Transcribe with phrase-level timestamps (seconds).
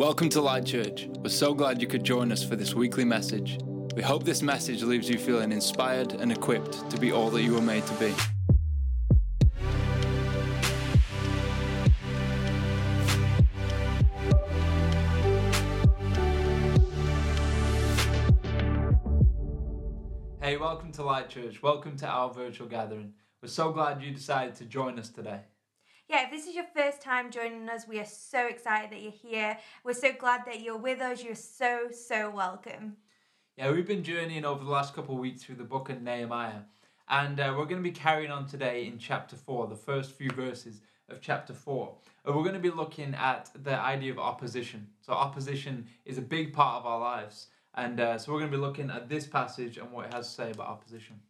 [0.00, 1.08] Welcome to Light Church.
[1.18, 3.58] We're so glad you could join us for this weekly message.
[3.94, 7.52] We hope this message leaves you feeling inspired and equipped to be all that you
[7.52, 8.14] were made to be.
[20.40, 21.62] Hey, welcome to Light Church.
[21.62, 23.12] Welcome to our virtual gathering.
[23.42, 25.40] We're so glad you decided to join us today.
[26.10, 29.12] Yeah, if this is your first time joining us, we are so excited that you're
[29.12, 29.56] here.
[29.84, 31.22] We're so glad that you're with us.
[31.22, 32.96] You're so, so welcome.
[33.56, 36.62] Yeah, we've been journeying over the last couple of weeks through the book of Nehemiah,
[37.08, 40.30] and uh, we're going to be carrying on today in chapter 4, the first few
[40.30, 41.94] verses of chapter 4.
[42.24, 44.88] And we're going to be looking at the idea of opposition.
[45.02, 48.56] So, opposition is a big part of our lives, and uh, so we're going to
[48.56, 51.20] be looking at this passage and what it has to say about opposition.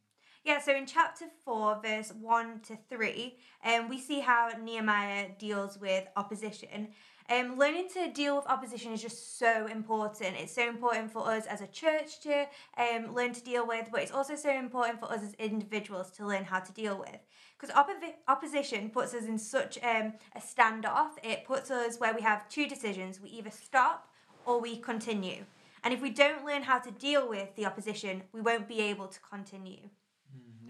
[0.43, 5.79] Yeah, so in chapter 4, verse 1 to 3, um, we see how Nehemiah deals
[5.79, 6.89] with opposition.
[7.29, 10.37] Um, learning to deal with opposition is just so important.
[10.39, 12.47] It's so important for us as a church to
[12.79, 16.27] um, learn to deal with, but it's also so important for us as individuals to
[16.27, 17.19] learn how to deal with.
[17.59, 22.23] Because oppo- opposition puts us in such um, a standoff, it puts us where we
[22.23, 23.20] have two decisions.
[23.20, 24.09] We either stop
[24.47, 25.45] or we continue.
[25.84, 29.07] And if we don't learn how to deal with the opposition, we won't be able
[29.07, 29.91] to continue.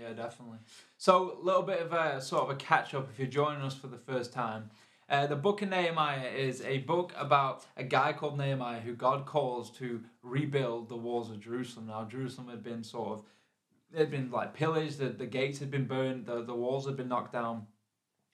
[0.00, 0.58] Yeah, definitely.
[0.96, 3.74] So, a little bit of a sort of a catch up if you're joining us
[3.74, 4.70] for the first time.
[5.10, 9.26] Uh, the book of Nehemiah is a book about a guy called Nehemiah who God
[9.26, 11.88] calls to rebuild the walls of Jerusalem.
[11.88, 13.24] Now, Jerusalem had been sort of,
[13.92, 16.96] it had been like pillaged, the, the gates had been burned, the, the walls had
[16.96, 17.66] been knocked down.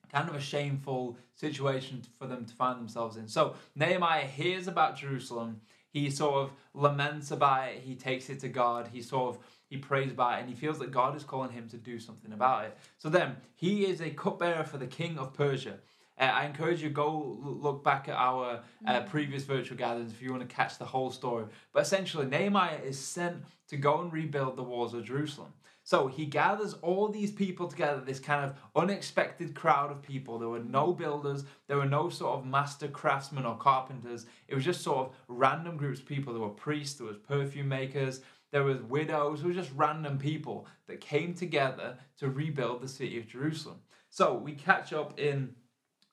[0.09, 3.27] Kind of a shameful situation for them to find themselves in.
[3.27, 5.59] So, Nehemiah hears about Jerusalem.
[5.89, 7.81] He sort of laments about it.
[7.83, 8.89] He takes it to God.
[8.93, 11.67] He sort of he prays about it and he feels that God is calling him
[11.69, 12.77] to do something about it.
[12.97, 15.79] So then, he is a cupbearer for the king of Persia.
[16.19, 20.31] Uh, I encourage you go look back at our uh, previous virtual gatherings if you
[20.31, 21.45] want to catch the whole story.
[21.73, 25.53] But essentially, Nehemiah is sent to go and rebuild the walls of Jerusalem.
[25.87, 30.37] So he gathers all these people together, this kind of unexpected crowd of people.
[30.37, 34.25] There were no builders, there were no sort of master craftsmen or carpenters.
[34.49, 36.33] It was just sort of random groups of people.
[36.33, 38.19] There were priests, there was perfume makers,
[38.51, 43.17] there was widows, there were just random people that came together to rebuild the city
[43.19, 43.77] of Jerusalem.
[44.09, 45.55] So we catch up in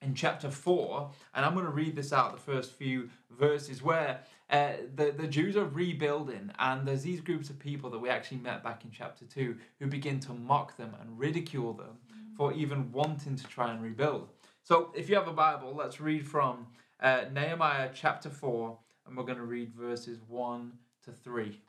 [0.05, 4.21] in chapter 4, and I'm going to read this out the first few verses where
[4.51, 8.39] uh, the, the Jews are rebuilding, and there's these groups of people that we actually
[8.39, 11.99] met back in chapter 2 who begin to mock them and ridicule them
[12.37, 14.29] for even wanting to try and rebuild.
[14.63, 16.67] So if you have a Bible, let's read from
[17.01, 20.73] uh, Nehemiah chapter 4, and we're going to read verses 1
[21.05, 21.61] to 3.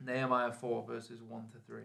[0.00, 1.82] Nehemiah 4, verses 1 to 3.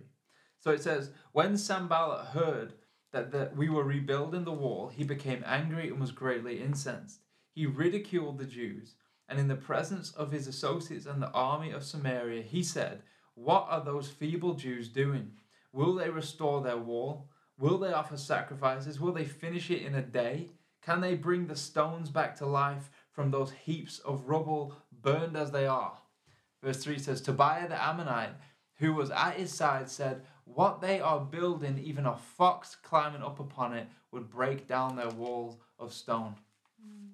[0.59, 2.73] So it says, When Sanballat heard
[3.11, 7.19] that, that we were rebuilding the wall, he became angry and was greatly incensed.
[7.51, 8.95] He ridiculed the Jews,
[9.29, 13.03] and in the presence of his associates and the army of Samaria, he said,
[13.35, 15.33] What are those feeble Jews doing?
[15.71, 17.29] Will they restore their wall?
[17.57, 18.99] Will they offer sacrifices?
[18.99, 20.51] Will they finish it in a day?
[20.81, 25.51] Can they bring the stones back to life from those heaps of rubble burned as
[25.51, 25.97] they are?
[26.63, 28.35] Verse 3 says, Tobiah the Ammonite,
[28.75, 33.39] who was at his side, said, What they are building, even a fox climbing up
[33.39, 36.35] upon it, would break down their walls of stone.
[36.81, 37.09] Mm.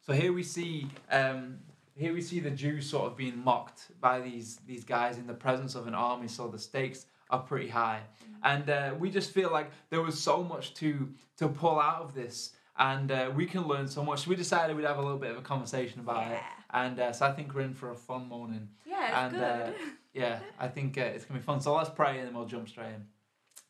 [0.00, 1.58] So here we see um,
[1.96, 5.34] here we see the Jews sort of being mocked by these these guys in the
[5.34, 6.28] presence of an army.
[6.28, 8.02] So the stakes are pretty high,
[8.42, 11.08] and uh, we just feel like there was so much to
[11.38, 14.22] to pull out of this, and uh, we can learn so much.
[14.24, 16.32] So we decided we'd have a little bit of a conversation about Yeah.
[16.36, 16.40] it,
[16.72, 18.68] and uh, so I think we're in for a fun morning.
[18.86, 19.92] Yeah, And, it's uh, good.
[20.14, 21.60] Yeah, I think uh, it's gonna be fun.
[21.62, 23.06] So let's pray and then we'll jump straight in.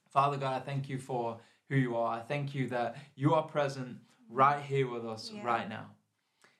[0.08, 2.16] Father God, I thank you for who you are.
[2.18, 3.98] I thank you that you are present
[4.28, 5.44] right here with us Yeah.
[5.46, 5.86] right now.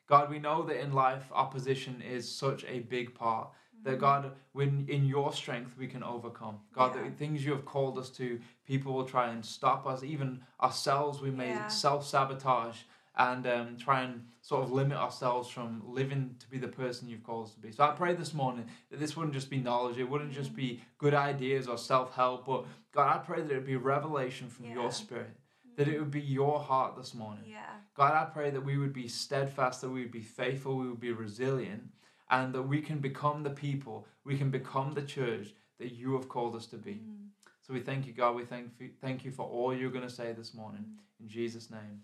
[0.06, 3.48] God, we know that in life opposition is such a big part.
[3.82, 6.60] That God, when in your strength we can overcome.
[6.72, 7.03] God, Yeah.
[7.04, 10.04] the things you have called us to, people will try and stop us.
[10.04, 11.66] Even ourselves, we may Yeah.
[11.66, 12.82] self sabotage
[13.16, 17.23] and um, try and sort of limit ourselves from living to be the person you've
[17.25, 17.70] called us to be.
[17.73, 20.81] So I pray this morning that this wouldn't just be knowledge, it wouldn't just be
[20.99, 24.67] good ideas or self help, but God, I pray that it would be revelation from
[24.67, 24.75] Yeah.
[24.75, 25.37] your spirit,
[25.76, 27.44] that it would be your heart this morning.
[27.46, 27.81] Yeah.
[27.94, 31.00] God, I pray that we would be steadfast, that we would be faithful, we would
[31.00, 31.90] be resilient,
[32.32, 36.29] and that we can become the people, we can become the church that you have
[36.29, 36.94] called us to be.
[36.94, 37.29] Mm.
[37.61, 38.34] So we thank you, God.
[38.34, 40.84] We thank you, thank you for all you're going to say this morning.
[41.20, 42.00] In Jesus' name.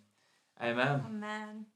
[0.62, 1.02] Amen.
[1.06, 1.66] Amen.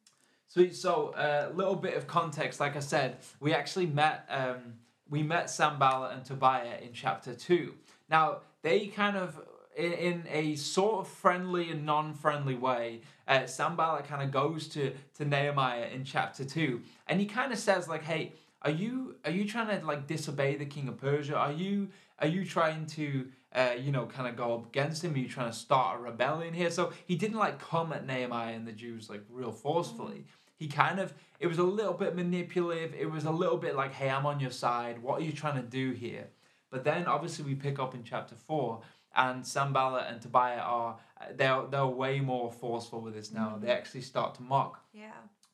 [0.46, 0.76] Sweet.
[0.76, 2.60] So a little bit of context.
[2.60, 4.75] Like I said, we actually met um,
[5.08, 7.75] we met Sanballat and Tobiah in chapter two.
[8.10, 9.40] Now they kind of
[9.76, 14.69] in, in a sort of friendly and non-friendly way, uh, uh, Sanballat kind of goes
[14.69, 18.32] to to Nehemiah in chapter two, and he kind of says like, "Hey,
[18.62, 21.37] are you are you trying to like disobey the king of Persia?
[21.37, 21.88] Are you
[22.19, 25.14] are you trying to uh, you know kind of go up against him?
[25.14, 28.55] Are you trying to start a rebellion here?" So he didn't like come at Nehemiah
[28.55, 30.19] and the Jews like real forcefully.
[30.19, 30.56] Mm-hmm.
[30.56, 32.94] He kind of it was a little bit manipulative.
[32.94, 35.03] It was a little bit like, "Hey, I'm on your side.
[35.03, 36.29] What are you trying to do here?"
[36.70, 38.81] But then obviously we pick up in chapter four
[39.14, 43.50] and Sanballat and Tobiah are uh, they're they're way more forceful with this now.
[43.50, 43.67] Mm-hmm.
[43.67, 44.81] They actually start to mock.
[44.94, 45.11] Yeah.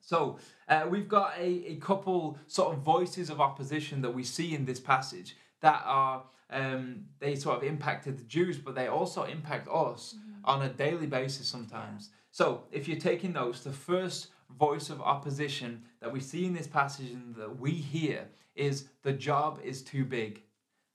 [0.09, 0.39] So
[0.71, 4.65] uh, we've got a, a couple sort of voices of opposition that we see in
[4.65, 9.69] this passage that are um, they sort of impacted the Jews, but they also impact
[9.71, 10.15] us
[10.47, 12.09] on a daily basis sometimes.
[12.31, 14.29] So if you're taking notes, the first
[14.59, 19.13] voice of opposition that we see in this passage and that we hear is the
[19.13, 20.41] job is too big.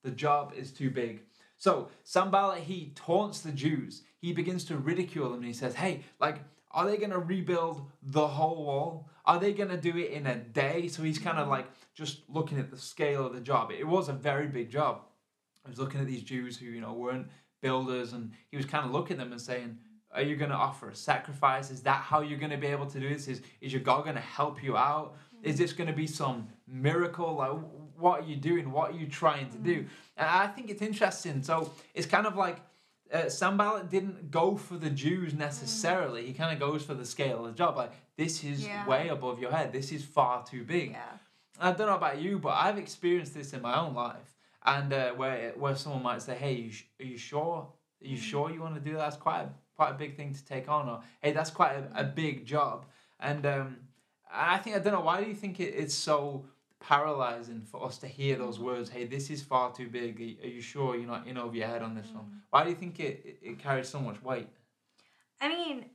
[0.04, 1.21] The job is too big.
[1.57, 4.01] So Sanballat he taunts the Jews.
[4.18, 6.39] He begins to ridicule them and he says, "Hey, like
[6.73, 9.09] are they going to rebuild the whole wall?
[9.25, 12.21] Are they going to do it in a day?" So he's kind of like just
[12.29, 13.71] looking at the scale of the job.
[13.71, 15.01] It was a very big job.
[15.65, 17.27] I was looking at these Jews who, you know, weren't
[17.61, 19.77] builders and he was kind of looking at them and saying,
[20.13, 21.71] are you going to offer a sacrifice?
[21.71, 23.27] Is that how you're going to be able to do this?
[23.27, 25.15] Is, is your God going to help you out?
[25.41, 27.35] Is this going to be some miracle?
[27.35, 27.51] Like,
[27.97, 28.71] what are you doing?
[28.71, 29.83] What are you trying to do?
[29.83, 29.87] Mm.
[30.17, 31.41] And I think it's interesting.
[31.41, 32.57] So it's kind of like
[33.13, 36.25] uh, Sanballat didn't go for the Jews necessarily.
[36.25, 37.77] He kind of goes for the scale of the job.
[37.77, 38.88] Like, this is Yeah.
[38.88, 39.71] way above your head.
[39.71, 40.92] This is far too big.
[40.92, 41.18] Yeah.
[41.60, 45.12] I don't know about you, but I've experienced this in my own life, and uh,
[45.13, 47.68] where where someone might say, "Hey, you sh- are you sure?
[48.01, 49.00] Are you sure you want to do that?
[49.00, 51.83] That's quite a, quite a big thing to take on." Or, "Hey, that's quite a,
[52.01, 52.86] a big job."
[53.19, 53.77] And um,
[54.33, 56.45] I think I don't know why do you think it, it's so
[56.83, 58.89] paralyzing for us to hear those words?
[58.89, 60.19] Hey, this is far too big.
[60.44, 62.41] Are, you sure you're not in over your head on this one?
[62.50, 64.50] Why do you think it, it, carries so much weight?
[65.41, 65.85] I mean,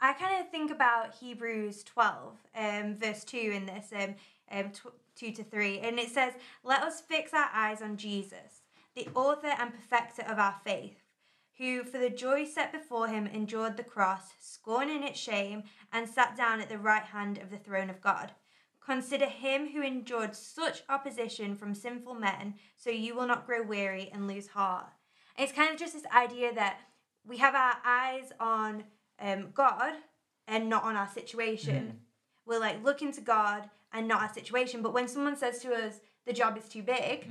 [0.00, 4.14] I kind of think about Hebrews 12, um, verse 2 in this, um,
[4.50, 8.62] um, tw- 2 to 3, and it says, Let us fix our eyes on Jesus,
[8.94, 11.02] the author and perfecter of our faith,
[11.56, 15.62] who for the joy set before him endured the cross, scorning its shame,
[15.92, 18.32] and sat down at the right hand of the throne of God.
[18.84, 24.10] Consider him who endured such opposition from sinful men, so you will not grow weary
[24.12, 24.86] and lose heart.
[25.36, 26.80] And it's kind of just this idea that
[27.24, 28.84] we have our eyes on
[29.20, 29.92] um, God
[30.48, 32.00] and not on our situation.
[32.44, 34.82] We're like looking to God and not our situation.
[34.82, 37.28] But when someone says to us, the job is too big,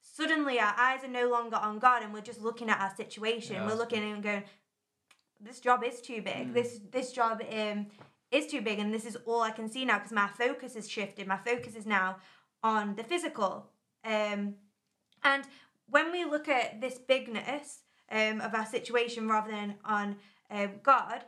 [0.00, 3.56] suddenly our eyes are no longer on God and we're just looking at our situation.
[3.56, 4.42] Yeah, we're looking and going,
[5.40, 6.52] this job is too big.
[6.52, 7.86] This this job um,
[8.30, 10.88] is too big, and this is all I can see now because my focus has
[10.88, 11.26] shifted.
[11.26, 12.16] My focus is now
[12.62, 13.70] on the physical.
[14.04, 14.54] Um,
[15.24, 15.44] and
[15.88, 17.80] when we look at this bigness
[18.10, 20.16] um, of our situation rather than on
[20.50, 21.24] um, God,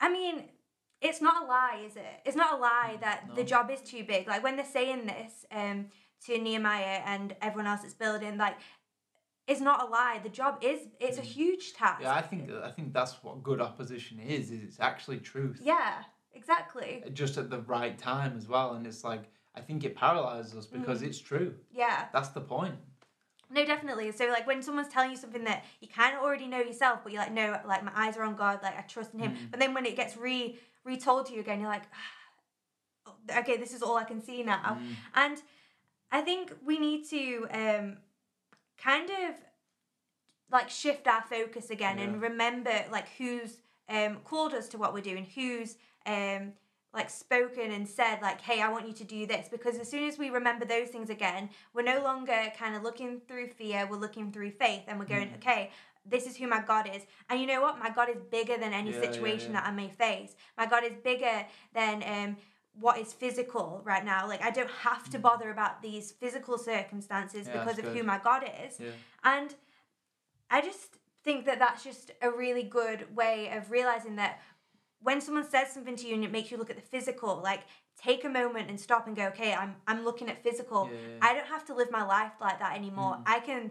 [0.00, 0.44] I mean,
[1.00, 2.20] it's not a lie, is it?
[2.24, 4.28] It's not a lie that the job is too big.
[4.28, 5.86] Like when they're saying this um,
[6.26, 8.56] to Nehemiah and everyone else that's building, like
[9.48, 10.20] it's not a lie.
[10.22, 12.02] The job is it's a huge task.
[12.02, 14.50] Yeah, I think I think that's what good opposition is.
[14.50, 15.60] Is it's actually truth.
[15.62, 16.04] Yeah,
[16.34, 17.02] exactly.
[17.12, 18.74] just at the right time as well.
[18.74, 19.24] And it's like,
[19.54, 21.54] I think it paralyzes us because it's true.
[21.72, 22.06] Yeah.
[22.12, 22.74] That's the point.
[23.50, 24.10] No, definitely.
[24.12, 27.12] So like when someone's telling you something that you kind of already know yourself, but
[27.12, 29.36] you're like, no, like my eyes are on God, like I trust in Him.
[29.50, 33.72] But then when it gets re retold to you again, you're like, "Ah, okay, this
[33.74, 34.78] is all I can see now.
[35.14, 35.40] And
[36.10, 37.96] I think we need to um,
[38.82, 39.34] kind of
[40.50, 42.04] like shift our focus again Yeah.
[42.04, 46.52] and remember like who's um, called us to what we're doing, who's um,
[46.94, 49.48] like spoken and said like, hey, I want you to do this.
[49.48, 53.20] Because as soon as we remember those things again, we're no longer kind of looking
[53.26, 55.36] through fear, we're looking through faith, and we're going, Mm.
[55.36, 55.70] okay.
[56.04, 57.02] This is who my God is.
[57.30, 57.78] And you know what?
[57.78, 59.60] My God is bigger than any Yeah, yeah, situation yeah.
[59.60, 60.34] that I may face.
[60.58, 62.36] My God is bigger than um,
[62.80, 64.26] what is physical right now.
[64.26, 67.54] Like, I don't have to bother about these physical circumstances Mm.
[67.54, 68.80] Yeah, because of who my God is.
[68.80, 68.88] Yeah.
[69.22, 69.54] And
[70.50, 74.40] I just think that that's just a really good way of realizing that
[75.02, 77.60] when someone says something to you and it makes you look at the physical, like
[78.00, 80.88] take a moment and stop and go, okay, I'm I'm looking at physical.
[80.92, 81.18] Yeah, yeah.
[81.22, 83.14] I don't have to live my life like that anymore.
[83.16, 83.22] Mm.
[83.26, 83.70] I can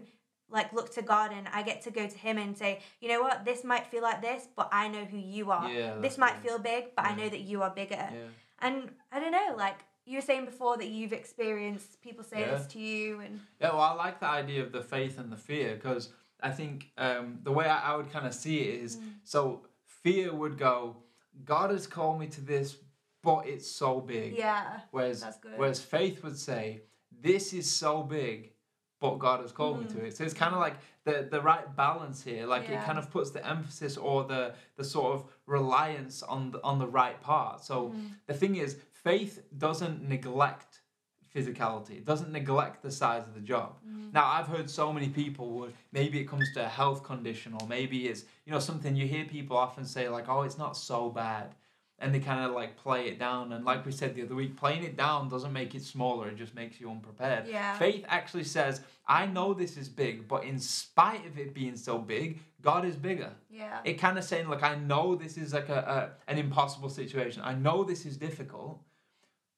[0.50, 3.22] like look to God and I get to go to Him and say, you know
[3.22, 5.70] what, this might feel like this, but I know who you are.
[5.70, 7.94] Yeah, this might feel big, but I know that you are bigger.
[7.96, 8.28] Yeah.
[8.60, 12.56] And I don't know, like you were saying before that you've experienced people say Yeah.
[12.56, 15.36] this to you and Yeah, well, I like the idea of the faith and the
[15.36, 16.10] fear because
[16.40, 19.12] I think um, the way I, I would kind of see it is Mm.
[19.24, 19.62] so
[20.02, 20.96] fear would go,
[21.44, 22.76] God has called me to this,
[23.22, 24.36] but it's so big.
[24.36, 24.80] yeah.
[24.90, 25.52] Whereas, That's good.
[25.56, 26.82] whereas faith would say,
[27.20, 28.52] this is so big,
[29.00, 30.16] but God has called me to it.
[30.16, 30.74] So it's kind of like
[31.04, 32.46] the the right balance here.
[32.46, 36.62] Like it kind of puts the emphasis or the the sort of reliance on the,
[36.62, 37.64] on the right part.
[37.64, 38.06] So Mm-hmm.
[38.26, 40.71] the thing is, faith doesn't neglect
[41.34, 41.92] physicality.
[41.92, 43.76] It doesn't neglect the size of the job.
[43.88, 44.12] Mm.
[44.12, 47.66] Now I've heard so many people would maybe it comes to a health condition or
[47.66, 51.08] maybe it's you know something you hear people often say like oh it's not so
[51.08, 51.54] bad
[51.98, 54.56] and they kind of like play it down and like we said the other week
[54.56, 57.46] playing it down doesn't make it smaller it just makes you unprepared.
[57.46, 57.78] Yeah.
[57.78, 61.98] Faith actually says I know this is big but in spite of it being so
[61.98, 63.30] big God is bigger.
[63.50, 63.80] Yeah.
[63.84, 67.40] It kind of saying like I know this is like a, a an impossible situation.
[67.42, 68.80] I know this is difficult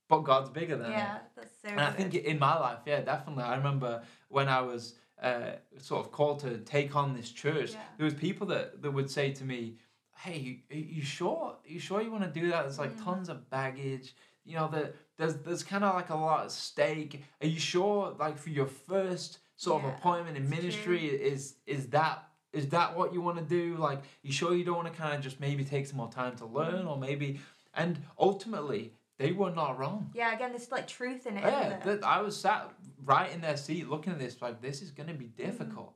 [0.08, 0.94] but God's bigger than it.
[0.94, 3.44] yeah, that's so And I think in my life, yeah, definitely.
[3.44, 7.80] I remember when I was uh, sort of called to take on this church, Yeah.
[7.96, 9.78] there was people that, that would say to me,
[10.16, 11.56] "Hey, are you sure?
[11.64, 12.62] Are you sure you want to do that?
[12.62, 13.04] There's like Mm.
[13.04, 14.14] tons of baggage.
[14.44, 17.22] You know, that there's there's kind of like a lot at stake.
[17.40, 18.14] Are you sure?
[18.18, 23.12] Like for your first sort of appointment in ministry, is is that is that what
[23.14, 23.76] you want to do?
[23.76, 26.36] Like, you sure you don't want to kind of just maybe take some more time
[26.36, 26.52] to Mm.
[26.54, 27.40] learn, or maybe?"
[27.72, 30.10] And ultimately, they were not wrong.
[30.14, 31.82] yeah, again, there's like truth in it, Yeah, it?
[31.84, 32.70] that I was sat
[33.04, 35.44] right in their seat looking at this like this is going to be mm-hmm.
[35.44, 35.94] difficult.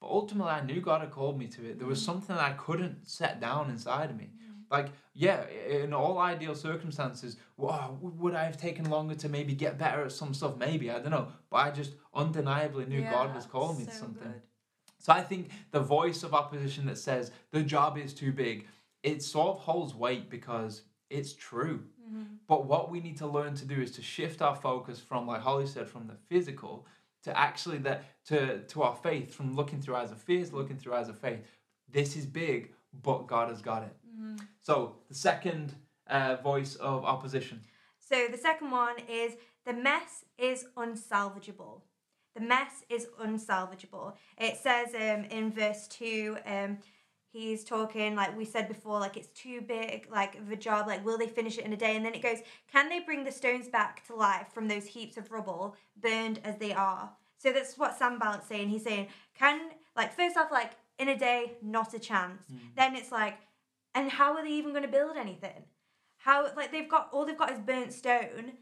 [0.00, 1.78] But ultimately, I knew God had called me to it.
[1.78, 2.12] There was mm-hmm.
[2.12, 4.30] something I couldn't set down inside of me.
[4.34, 4.52] Mm-hmm.
[4.70, 9.78] Like, yeah, in all ideal circumstances, wow, would I have taken longer to maybe get
[9.78, 10.56] better at some stuff?
[10.58, 11.28] Maybe, I don't know.
[11.50, 14.22] But I just undeniably knew God was Yeah, calling me to something.
[14.22, 14.42] good.
[14.98, 18.66] So I think the voice of opposition that says the job is too big,
[19.02, 21.84] it sort of holds weight because it's true.
[22.46, 25.40] But what we need to learn to do is to shift our focus from, like
[25.40, 26.86] Holly said, from the physical
[27.24, 30.76] to actually that to to our faith, from looking through eyes of fear to looking
[30.76, 31.40] through eyes of faith.
[31.90, 32.72] This is big,
[33.02, 33.96] but God has got it.
[34.60, 35.74] So the second
[36.08, 37.60] uh, voice of opposition.
[37.98, 39.32] So the second one is
[39.64, 41.82] the mess is unsalvageable.
[42.34, 44.14] The mess is unsalvageable.
[44.38, 46.78] It says um, in verse 2, um,
[47.36, 51.04] he's talking, like we said before, like it's too big, like of a job, like
[51.04, 51.96] will they finish it in a day?
[51.96, 52.38] And then it goes,
[52.72, 56.56] can they bring the stones back to life from those heaps of rubble, burned as
[56.56, 57.10] they are?
[57.38, 58.68] So that's what sam Sambal's saying.
[58.70, 59.60] He's saying, can,
[59.94, 62.42] like, first off, like, in a day, not a chance.
[62.76, 63.36] Then it's like,
[63.94, 65.64] and how are they even going to build anything?
[66.18, 68.52] How like they've got all they've got is burnt stone.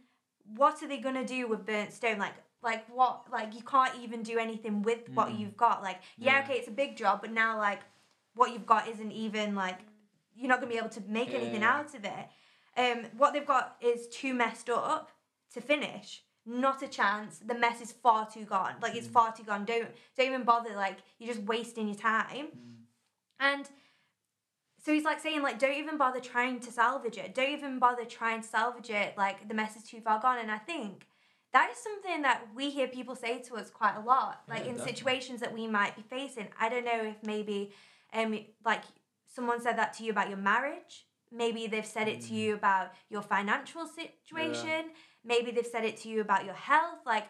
[0.57, 2.19] What are they gonna do with burnt stone?
[2.19, 5.39] Like like what like you can't even do anything with what Mm.
[5.39, 5.83] you've got.
[5.83, 6.45] Like yeah, Yeah.
[6.45, 7.81] okay, it's a big job, but now like
[8.35, 9.79] what you've got isn't even like
[10.37, 12.27] you're not gonna be able to make anything out of it.
[12.77, 15.11] Um, what they've got is too messed up
[15.55, 16.25] to finish.
[16.47, 17.39] Not a chance.
[17.39, 18.75] The mess is far too gone.
[18.83, 18.97] Like Mm.
[18.97, 19.65] it's far too gone.
[19.65, 20.75] Don't don't even bother.
[20.75, 22.49] Like you're just wasting your time.
[22.49, 22.75] Mm.
[23.41, 23.69] And
[24.85, 27.35] so he's like saying like don't even bother trying to salvage it.
[27.35, 29.17] Don't even bother trying to salvage it.
[29.17, 30.39] Like the mess is too far gone.
[30.39, 31.07] And I think
[31.53, 34.43] that is something that we hear people say to us quite a lot.
[34.49, 36.49] Like Yeah, in situations that we might be facing.
[36.61, 37.73] I don't know if maybe
[38.15, 38.83] um like
[39.27, 41.07] someone said that to you about your marriage.
[41.33, 42.29] Maybe they've said it Mm.
[42.29, 44.91] to you about your financial situation.
[45.25, 47.01] Maybe they've said it to you about your health.
[47.05, 47.27] Like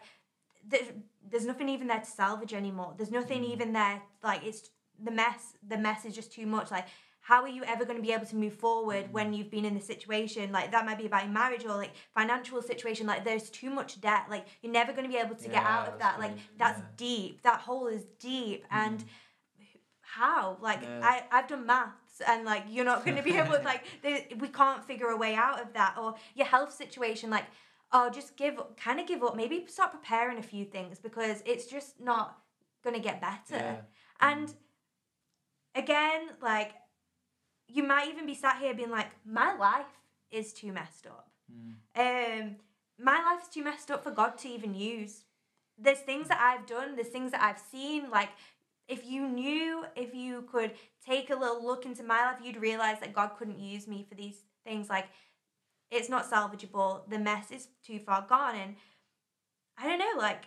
[0.67, 0.87] there's,
[1.29, 2.93] there's nothing even there to salvage anymore.
[2.97, 3.53] There's nothing Mm.
[3.53, 4.01] even there.
[4.23, 4.69] Like it's
[5.03, 5.53] the mess.
[5.67, 6.69] The mess is just too much.
[6.71, 6.85] Like
[7.21, 9.37] how are you ever going to be able to move forward when Mm.
[9.37, 10.51] you've been in this situation?
[10.51, 13.07] Like that might be about your marriage or like financial situation.
[13.07, 14.25] Like there's too much debt.
[14.29, 16.19] Like you're never going to be able to get out of that.
[16.19, 16.85] Like that's yeah.
[16.85, 16.97] Mm.
[16.97, 17.41] deep.
[17.41, 18.65] That hole is deep.
[18.69, 19.03] And
[20.21, 20.57] how?
[20.69, 21.01] Like Yeah.
[21.11, 23.83] I I've done maths and like you're not going to be able to like
[24.43, 27.47] we can't figure a way out of that or your health situation like
[27.95, 28.55] oh just give
[28.85, 32.27] kind of give up maybe start preparing a few things because it's just not
[32.83, 33.81] going to get better Yeah.
[34.29, 34.47] and
[35.75, 36.71] again like
[37.67, 39.85] you might even be sat here being like my life
[40.31, 41.73] is too messed up Mm.
[42.05, 42.55] um
[42.97, 45.25] my life is too messed up for god to even use
[45.77, 48.29] there's things that i've done there's things that i've seen like
[48.87, 50.71] if you knew if you could
[51.05, 54.15] take a little look into my life you'd realize that god couldn't use me for
[54.15, 54.89] these things.
[54.89, 55.07] Like
[55.91, 57.07] it's not salvageable.
[57.09, 58.55] The mess is too far gone.
[58.55, 58.75] And
[59.77, 60.45] i don't know like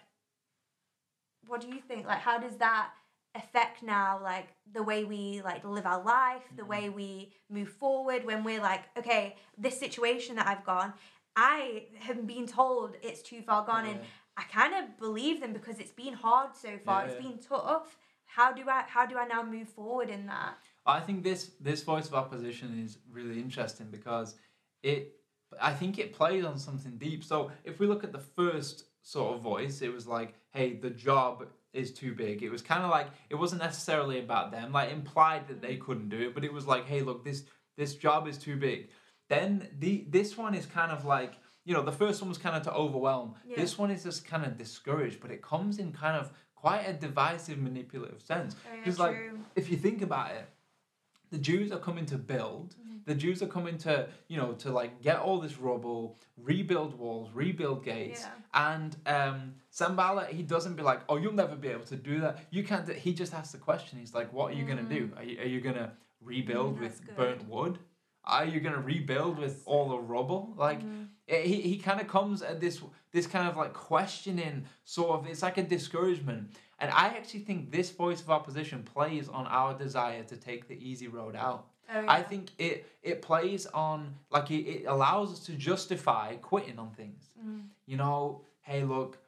[1.46, 2.06] what do you think?
[2.06, 2.90] Like how does that
[3.34, 6.68] affect now like the way we like live our life the Mhm.
[6.68, 10.94] way we move forward when we're like okay this situation that i've gone
[11.36, 13.84] i have been told it's too far gone.
[13.86, 14.00] And
[14.38, 17.02] i kind of believe them because it's been hard so far.
[17.02, 17.08] Yeah.
[17.12, 17.96] it's been tough
[18.28, 20.54] how do i how do i now move forward in that
[20.88, 24.36] I think this this voice of opposition is really interesting because
[24.82, 25.12] it
[25.60, 27.22] I think it plays on something deep.
[27.24, 30.90] So if we look at the first sort of voice, it was like, hey, the
[30.90, 32.42] job is too big.
[32.42, 36.08] It was kind of like it wasn't necessarily about them, like implied that they couldn't
[36.08, 37.44] do it, but it was like, hey, look, this
[37.76, 38.88] this job is too big.
[39.28, 41.34] Then the this one is kind of like
[41.66, 43.34] you know the first one was kind of to overwhelm.
[43.46, 43.56] Yeah.
[43.56, 46.92] This one is just kind of discouraged, but it comes in kind of quite a
[46.92, 48.56] divisive, manipulative sense.
[48.78, 49.16] Because like,
[49.56, 50.46] if you think about it,
[51.30, 52.74] the Jews are coming to build.
[52.74, 52.96] Mm-hmm.
[53.04, 57.28] The Jews are coming to, you know, to like get all this rubble, rebuild walls,
[57.34, 58.72] rebuild gates, Yeah.
[58.76, 62.44] and um, Sanballat, he doesn't be like, oh, you'll never be able to do that.
[62.50, 62.86] You can't.
[62.86, 63.98] Do, he just asks the question.
[63.98, 65.10] He's like, what are you gonna do?
[65.16, 67.16] Are you, are you gonna rebuild Mm, with good.
[67.16, 67.78] burnt wood?
[68.28, 70.52] Are you gonna rebuild with all the rubble?
[70.56, 71.08] Like, Mhm.
[71.26, 75.26] it- he, he kind of comes at this this kind of like questioning sort of
[75.26, 79.72] it's like a discouragement and i actually think this voice of opposition plays on our
[79.76, 84.50] desire to take the easy road out Oh, i think it it plays on like
[84.50, 87.68] it, it allows us to justify quitting on things Mhm.
[87.86, 89.18] you know hey look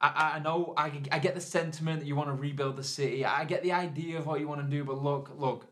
[0.00, 3.24] I, I- know I, I get the sentiment that you want to rebuild the city
[3.24, 5.66] i get the idea of what you want to do but look look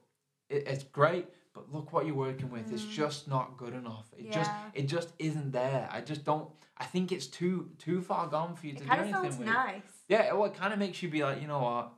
[0.51, 1.27] it, it's great
[1.73, 2.91] look what you're working with it's Mm.
[2.93, 4.07] just not good enough.
[4.17, 5.89] It just it just isn't there.
[5.91, 6.49] I just don't
[6.81, 9.49] i think it's too too far gone for you It to do anything sounds with.
[9.49, 9.83] nice.
[10.09, 11.93] yeah well it kind of makes you be like you know what?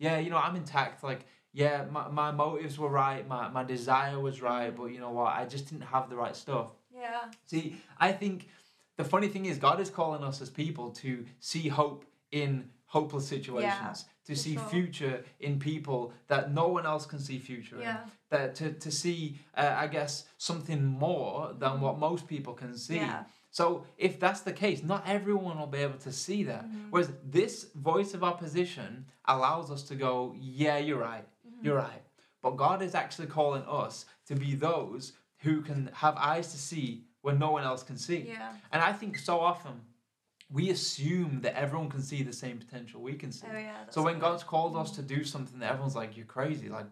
[0.00, 1.20] Yeah you know i'm intact like
[1.52, 5.30] yeah my, my motives were right my, my desire was right but you know what?
[5.40, 6.72] I just didn't have the right stuff.
[6.92, 7.30] Yeah.
[7.44, 8.48] See, I think
[8.96, 13.26] the funny thing is God is calling us as people to see hope in hopeless
[13.26, 14.66] situations, to see sure.
[14.66, 17.96] future in people that no one else can see future in.
[18.30, 22.96] That to, to see, uh, I guess, something more than what most people can see.
[22.96, 23.24] Yeah.
[23.50, 26.64] So if that's the case, not everyone will be able to see that.
[26.68, 26.90] Mhm.
[26.90, 31.64] Whereas this voice of opposition allows us to go, yeah, you're right, Mhm.
[31.64, 32.02] you're right.
[32.42, 37.04] But God is actually calling us to be those who can have eyes to see
[37.22, 38.20] when no one else can see.
[38.28, 38.52] Yeah.
[38.72, 39.80] And I think so often
[40.50, 43.46] we assume that everyone can see the same potential we can see.
[43.52, 43.72] Oh yeah.
[43.90, 44.18] So when.
[44.18, 46.86] God's called us to do something that everyone's like, you're crazy, like,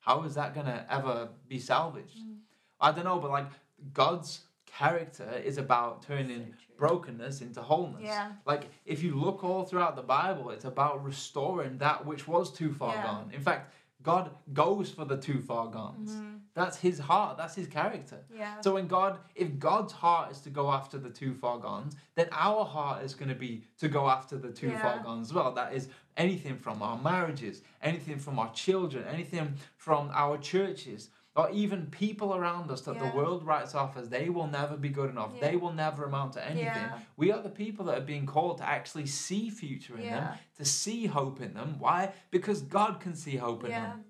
[0.00, 2.18] how is that going to ever be salvaged?
[2.18, 2.36] Mm.
[2.80, 3.46] I don't know, but like
[3.92, 8.02] God's character is about turning So brokenness into wholeness.
[8.04, 8.32] Yeah.
[8.44, 12.72] Like if you look all throughout the Bible, it's about restoring that which was too
[12.72, 13.02] far Yeah.
[13.04, 13.30] gone.
[13.32, 13.72] In fact,
[14.06, 16.12] God goes for the too far gones.
[16.12, 16.38] Mhm.
[16.54, 18.18] That's his heart, that's his character.
[18.32, 18.60] Yeah.
[18.60, 22.28] So when God, if God's heart is to go after the too far gones, then
[22.30, 25.02] our heart is going to be to go after the too far Yeah.
[25.02, 25.50] gones as well.
[25.52, 31.50] That is anything from our marriages, anything from our children, anything from our churches, or
[31.50, 33.10] even people around us that Yeah.
[33.10, 35.38] the world writes off as they will never be good enough.
[35.38, 36.64] They will never amount to anything.
[36.64, 36.98] Yeah.
[37.16, 40.64] We are the people that are being called to actually see future in them, to
[40.64, 41.76] see hope in them.
[41.78, 42.12] Why?
[42.30, 43.86] Because God can see hope in Yeah.
[43.88, 44.04] them.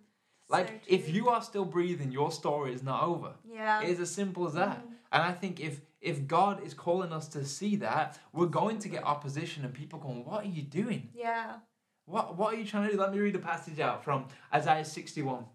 [0.49, 3.35] Like So if you are still breathing, your story is not over.
[3.45, 3.81] Yeah.
[3.83, 4.79] It is as simple as that.
[4.87, 4.93] Mhm.
[5.13, 8.89] And I think if if God is calling us to see that, we're going to
[8.89, 11.11] get opposition and people going, What are you doing?
[11.13, 11.59] Yeah.
[12.05, 13.01] What what are you trying to do?
[13.01, 15.47] Let me read a passage out from Isaiah 61.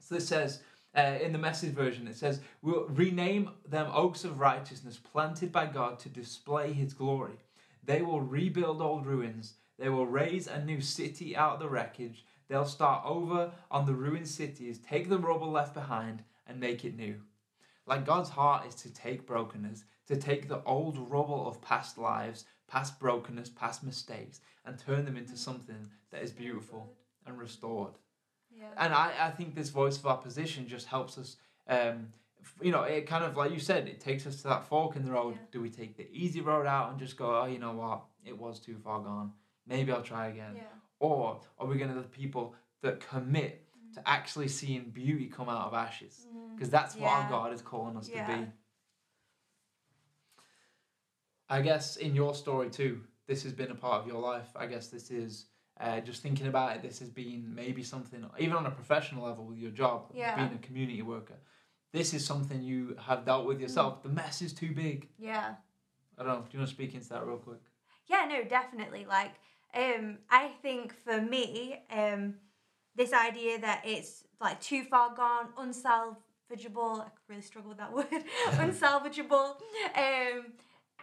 [0.00, 0.62] So this says
[0.96, 5.66] uh, in the message version, it says, We'll rename them oaks of righteousness planted by
[5.66, 7.38] God to display his glory.
[7.82, 9.54] They will rebuild old ruins.
[9.78, 12.24] They will raise a new city out of the wreckage.
[12.48, 16.96] They'll start over on the ruined cities, take the rubble left behind, and make it
[16.96, 17.16] new.
[17.86, 22.44] Like God's heart is to take brokenness, to take the old rubble of past lives,
[22.68, 26.94] past brokenness, past mistakes, and turn them into something that is beautiful
[27.26, 27.94] and restored.
[28.58, 28.66] Yeah.
[28.76, 31.36] And I, I think this voice of opposition just helps us.
[31.68, 32.08] Um,
[32.60, 35.04] you know, it kind of like you said, it takes us to that fork in
[35.04, 35.34] the road.
[35.34, 35.46] Yeah.
[35.52, 38.36] Do we take the easy road out and just go, oh, you know what, it
[38.38, 39.32] was too far gone.
[39.66, 40.52] Maybe I'll try again.
[40.56, 40.62] Yeah.
[41.00, 45.66] Or are we going to the people that commit to actually seeing beauty come out
[45.66, 46.26] of ashes?
[46.54, 48.46] Because that's what our God is calling us to be.
[51.48, 54.48] I guess in your story too, this has been a part of your life.
[54.56, 55.46] I guess this is
[55.80, 56.82] uh, just thinking about it.
[56.82, 60.36] This has been maybe something, even on a professional level with your job, Yeah.
[60.36, 61.34] being a community worker.
[61.92, 64.02] This is something you have dealt with yourself.
[64.02, 65.08] The mess is too big.
[65.18, 65.54] Yeah.
[66.18, 66.40] I don't know.
[66.42, 67.60] Do you want to speak into that real quick?
[68.06, 69.04] Yeah, no, definitely.
[69.08, 69.32] Like,
[69.74, 72.34] um, I think for me, um,
[72.96, 77.00] this idea that it's like too far gone, unsalvageable.
[77.00, 78.06] I really struggle with that word.
[78.52, 79.56] unsalvageable.
[79.96, 80.46] Um,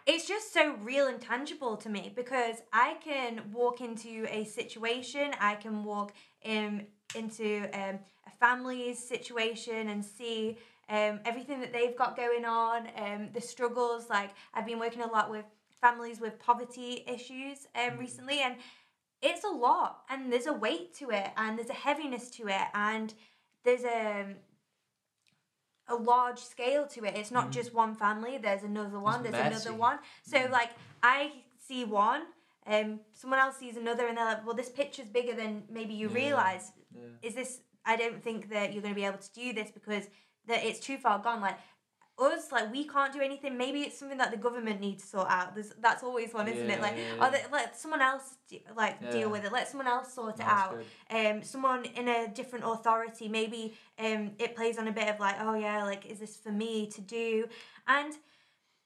[0.06, 5.32] it's just so real and tangible to me because I can walk into a situation,
[5.40, 6.14] I can walk
[6.46, 6.82] um,
[7.16, 10.58] into um, a family's situation and see
[10.90, 14.10] um, everything that they've got going on, um, the struggles.
[14.10, 15.46] Like, I've been working a lot with
[15.80, 18.56] families with poverty issues um, recently, and
[19.22, 22.68] it's a lot, and there's a weight to it, and there's a heaviness to it,
[22.74, 23.14] and
[23.64, 24.36] there's a
[25.88, 27.16] a large scale to it.
[27.16, 27.52] It's not Mm.
[27.52, 28.38] just one family.
[28.38, 29.24] There's another one.
[29.24, 29.48] There's messy.
[29.48, 30.00] another one.
[30.24, 30.52] So Mm.
[30.52, 30.72] like
[31.04, 32.28] I see one,
[32.68, 36.08] um, someone else sees another, and they're like, "Well, this picture's bigger than maybe you
[36.10, 36.16] Yeah.
[36.16, 36.72] realize.
[36.94, 37.02] Yeah.
[37.22, 37.62] Is this?
[37.86, 40.08] I don't think that you're going to be able to do this because
[40.46, 41.42] that it's too far gone.
[41.42, 41.58] Like
[42.22, 43.58] us like we can't do anything.
[43.58, 45.56] Maybe it's something that the government needs to sort out.
[45.56, 46.82] There's, that's always one isn't it?
[46.82, 47.30] Like yeah, yeah.
[47.30, 49.12] they, let someone else de- like Yeah.
[49.12, 49.52] deal with it.
[49.52, 50.78] Let someone else sort it out.
[51.10, 51.36] good.
[51.36, 53.28] um someone in a different authority.
[53.28, 56.52] Maybe um it plays on a bit of like oh yeah like is this for
[56.52, 57.46] me to do?
[57.88, 58.14] And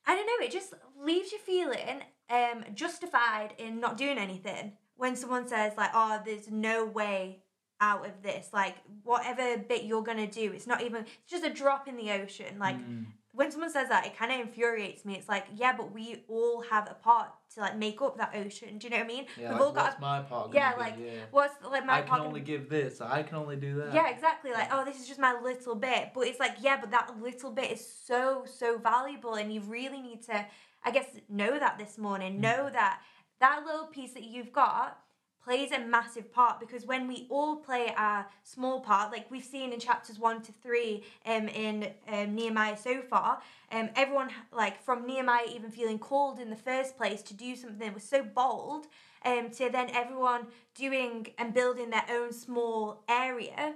[0.08, 4.74] i don't know it just leaves you feeling um justified in not doing anything.
[4.98, 7.42] When someone says like oh there's no way
[7.82, 8.50] out of this.
[8.54, 12.12] Like whatever bit you're gonna do it's not even it's just a drop in the
[12.12, 12.58] ocean.
[12.60, 13.06] Like Mm.
[13.36, 16.62] When someone says that it kind of infuriates me it's like yeah but we all
[16.62, 19.26] have a part to like make up that ocean do you know what i mean
[19.38, 21.04] Yeah, we've like, all got what's my part yeah, gonna like, be?
[21.04, 21.12] Yeah.
[21.32, 22.20] what's like my part.
[22.20, 23.02] I can only give this.
[23.02, 23.94] I can only do that.
[23.94, 24.52] yeah, exactly.
[24.52, 26.12] Like, oh, this is just my little bit.
[26.14, 29.36] But it's like, yeah, but that little bit is so, so valuable.
[29.36, 30.46] And you really need to,
[30.84, 32.38] I guess, know that this morning.
[32.38, 32.42] Mm.
[32.42, 33.02] Know that
[33.40, 34.98] that little piece that you've got
[35.46, 39.72] plays a massive part because when we all play our small part, like we've seen
[39.72, 43.40] in chapters one to three um, in um, Nehemiah so far,
[43.72, 47.78] um, everyone, like from Nehemiah even feeling called in the first place to do something
[47.78, 48.88] that was so bold,
[49.24, 53.76] um, to then everyone doing and building their own small area.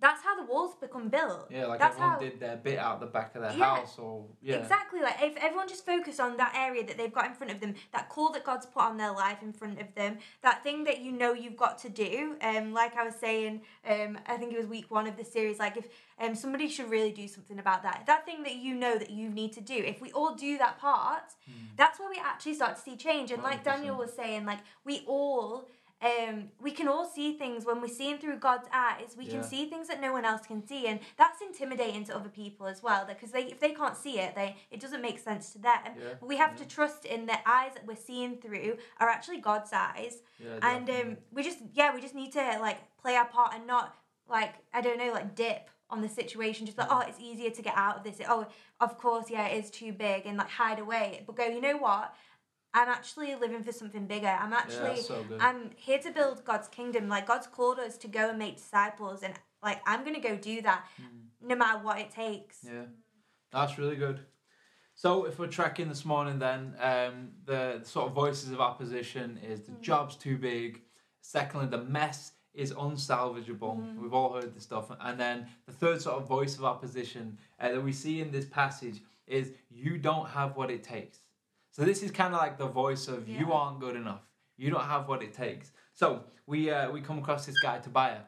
[0.00, 1.48] That's how the walls become built.
[1.50, 3.76] Yeah, like that's everyone how, did their bit out the back of their Yeah.
[3.76, 5.00] house, or yeah, Exactly.
[5.00, 7.74] Like if everyone just focused on that area that they've got in front of them,
[7.92, 11.00] that call that God's put on their life in front of them, that thing that
[11.00, 12.36] you know you've got to do.
[12.42, 15.58] Um, like I was saying, um, I think it was week one of the series.
[15.58, 15.88] Like if
[16.20, 18.04] um somebody should really do something about that.
[18.06, 19.74] That thing that you know that you need to do.
[19.74, 21.24] If we all do that part,
[21.76, 23.30] that's where we actually start to see change.
[23.32, 25.68] And like Daniel was saying, like we all.
[26.00, 29.16] Um, we can all see things when we're seeing through God's eyes.
[29.18, 32.28] We can see things that no one else can see, and that's intimidating to other
[32.28, 33.04] people as well.
[33.04, 35.78] Because they, if they can't see it, they it doesn't make sense to them.
[35.84, 36.64] Yeah, But we have yeah.
[36.64, 40.88] to trust in the eyes that we're seeing through are actually God's eyes, yeah, and
[40.88, 43.96] um, we just yeah we just need to like play our part and not
[44.28, 46.64] like I don't know like dip on the situation.
[46.64, 48.24] Just like oh it's easier to get out of this.
[48.28, 48.46] Oh
[48.80, 51.24] of course yeah it is too big and like hide away.
[51.26, 52.14] But go you know what.
[52.78, 54.28] I'm actually living for something bigger.
[54.28, 55.24] I'm actually that's so.
[55.40, 57.08] I'm here to build God's kingdom.
[57.08, 60.62] Like God's called us to go and make disciples, and like I'm gonna go do
[60.62, 60.86] that,
[61.42, 62.58] no matter what it takes.
[62.64, 62.72] Mm.
[62.72, 62.84] Yeah,
[63.50, 64.20] that's really good.
[64.94, 69.38] So if we're tracking this morning, then um, the, the sort of voices of opposition
[69.48, 70.82] is the job's too big.
[71.20, 73.96] Secondly, the mess is unsalvageable.
[73.96, 74.90] We've all heard this stuff.
[75.00, 78.46] And then the third sort of voice of opposition uh, that we see in this
[78.46, 81.20] passage is you don't have what it takes.
[81.78, 84.22] So this is kind of like the voice of you aren't good enough.
[84.56, 85.70] You don't have what it takes.
[85.94, 88.22] So we uh, we come across this guy Tobiah.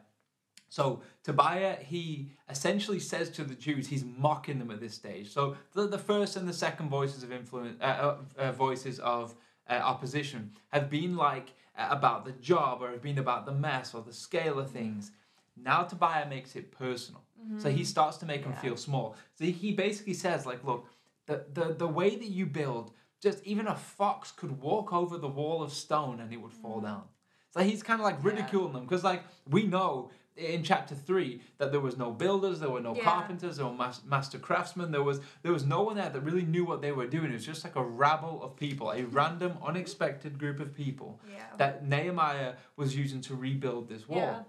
[0.68, 5.32] So Tobiah, he essentially says to the Jews, he's mocking them at this stage.
[5.32, 9.34] So the, the first and the second voices of influence, uh, uh, voices of
[9.68, 13.94] uh, opposition, have been like uh, about the job or have been about the mess
[13.94, 15.10] or the scale of things.
[15.56, 17.22] Now Tobiah makes it personal.
[17.58, 19.16] So he starts to make them feel small.
[19.34, 20.86] So he- he basically says, like, look,
[21.26, 25.28] the, the, the way that you build, just even a fox could walk over the
[25.28, 26.84] wall of stone and it would fall mm.
[26.84, 27.02] down.
[27.50, 28.30] So he's kind of like Yeah.
[28.30, 32.70] ridiculing them because, like, we know in chapter three that there was no builders, there
[32.70, 33.04] were no Yeah.
[33.04, 34.90] carpenters, there were mas- master craftsmen.
[34.90, 37.30] There was there was no one there that really knew what they were doing.
[37.30, 41.44] It was just like a rabble of people, a random, unexpected group of people Yeah.
[41.58, 44.18] that Nehemiah was using to rebuild this wall.
[44.18, 44.42] Yeah.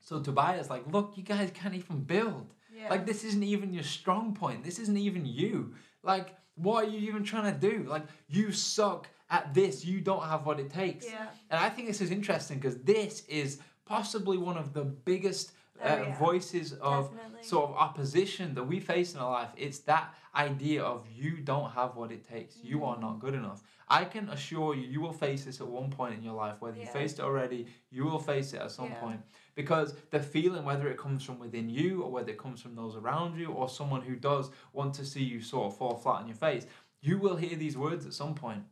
[0.00, 2.52] So Tobiah's like, look, you guys can't even build.
[2.74, 2.90] Yeah.
[2.90, 4.64] Like this isn't even your strong point.
[4.64, 5.74] This isn't even you.
[6.02, 7.84] Like what are you even trying to do?
[7.88, 9.84] Like you suck at this.
[9.84, 11.06] You don't have what it takes.
[11.06, 11.26] Yeah.
[11.50, 15.84] And I think this is interesting because this is possibly one of the biggest uh,
[15.84, 16.14] Oh, yeah.
[16.18, 17.42] voices of Definitely.
[17.42, 19.48] sort of opposition that we face in our life.
[19.56, 22.56] It's that idea of you don't have what it takes.
[22.62, 23.00] You are Mm.
[23.00, 23.62] not good enough.
[23.88, 26.56] I can assure you, you will face this at one point in your life.
[26.60, 29.00] Whether you faced it already, you will face it at some Yeah.
[29.00, 29.20] point.
[29.54, 32.96] Because the feeling, whether it comes from within you or whether it comes from those
[32.96, 36.28] around you or someone who does want to see you sort of fall flat on
[36.28, 36.66] your face,
[37.00, 38.62] you will hear these words at some point.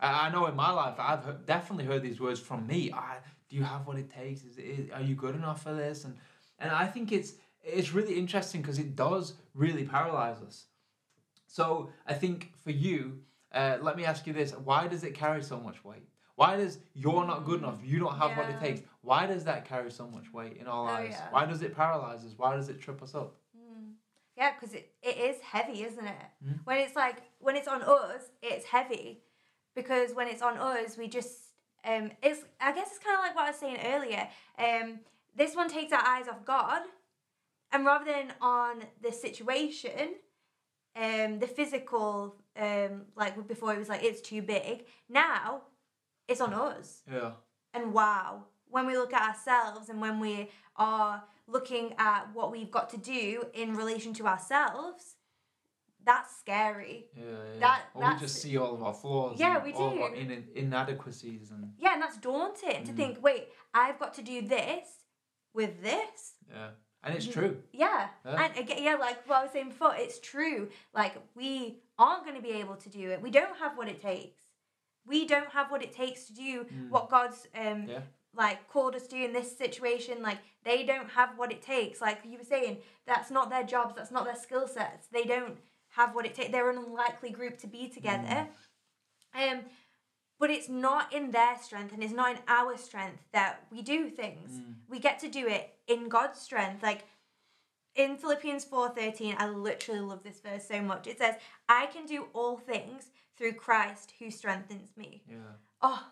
[0.00, 2.92] I know in my life, I've definitely heard these words from me.
[2.92, 3.16] I,
[3.48, 4.44] do you have what it takes?
[4.44, 6.04] Is, is are you good enough for this?
[6.04, 6.16] And
[6.58, 10.66] and I think it's it's really interesting because it does really paralyze us.
[11.46, 13.20] So I think for you,
[13.52, 16.06] uh, let me ask you this: Why does it carry so much weight?
[16.38, 17.80] Why does you're not good enough?
[17.82, 18.82] You don't have what it takes.
[19.00, 21.16] Why does that carry so much weight in our Oh, lives?
[21.18, 21.26] yeah.
[21.30, 22.34] Why does it paralyze us?
[22.36, 23.34] Why does it trip us up?
[23.58, 23.94] Mm.
[24.36, 26.26] Yeah, because it, it is heavy, isn't it?
[26.46, 26.60] Mm.
[26.62, 29.24] When it's like when it's on us, it's heavy,
[29.74, 31.32] because when it's on us, we just
[31.84, 34.28] um it's I guess it's kind of like what I was saying earlier.
[34.56, 35.00] Um,
[35.34, 36.82] this one takes our eyes off God,
[37.72, 40.14] and rather than on the situation,
[40.94, 44.84] um, the physical, um, like before it was like it's too big.
[45.08, 45.62] Now,
[46.28, 47.32] it's on us Yeah.
[47.74, 52.70] and wow when we look at ourselves and when we are looking at what we've
[52.70, 55.14] got to do in relation to ourselves
[56.04, 57.06] that's scary.
[57.14, 57.58] Yeah, yeah.
[57.60, 59.38] That- or we just see all of our flaws.
[59.38, 60.16] Yeah, and we all of our do.
[60.16, 62.96] in- inadequacies and Yeah, and that's daunting to Mm.
[62.96, 64.88] think, wait, I've got to do this
[65.52, 66.36] with this.
[66.48, 66.70] yeah,
[67.02, 67.32] and it's Mhm.
[67.32, 67.62] true.
[67.72, 68.08] Yeah.
[68.24, 68.42] Yeah.
[68.42, 70.70] And again, yeah, like what I was saying before, it's true.
[70.94, 73.20] Like we aren't going to be able to do it.
[73.20, 74.47] We don't have what it takes.
[75.08, 76.90] We don't have what it takes to do Mm.
[76.90, 78.02] what God's um Yeah.
[78.34, 80.22] like called us to do in this situation.
[80.22, 82.00] Like they don't have what it takes.
[82.00, 83.94] Like you were saying, that's not their jobs.
[83.96, 85.06] That's not their skill sets.
[85.08, 85.58] They don't
[85.90, 86.50] have what it takes.
[86.52, 88.48] They're an unlikely group to be together.
[89.34, 89.60] Um,
[90.38, 94.08] but it's not in their strength and it's not in our strength that we do
[94.08, 94.50] things.
[94.52, 94.74] Mm.
[94.88, 96.82] We get to do it in God's strength.
[96.82, 97.04] Like
[97.94, 101.06] in Philippians 4:13, I literally love this verse so much.
[101.08, 101.34] It says,
[101.68, 105.36] "I can do all things through Christ who strengthens me." Yeah.
[105.80, 106.04] Oh,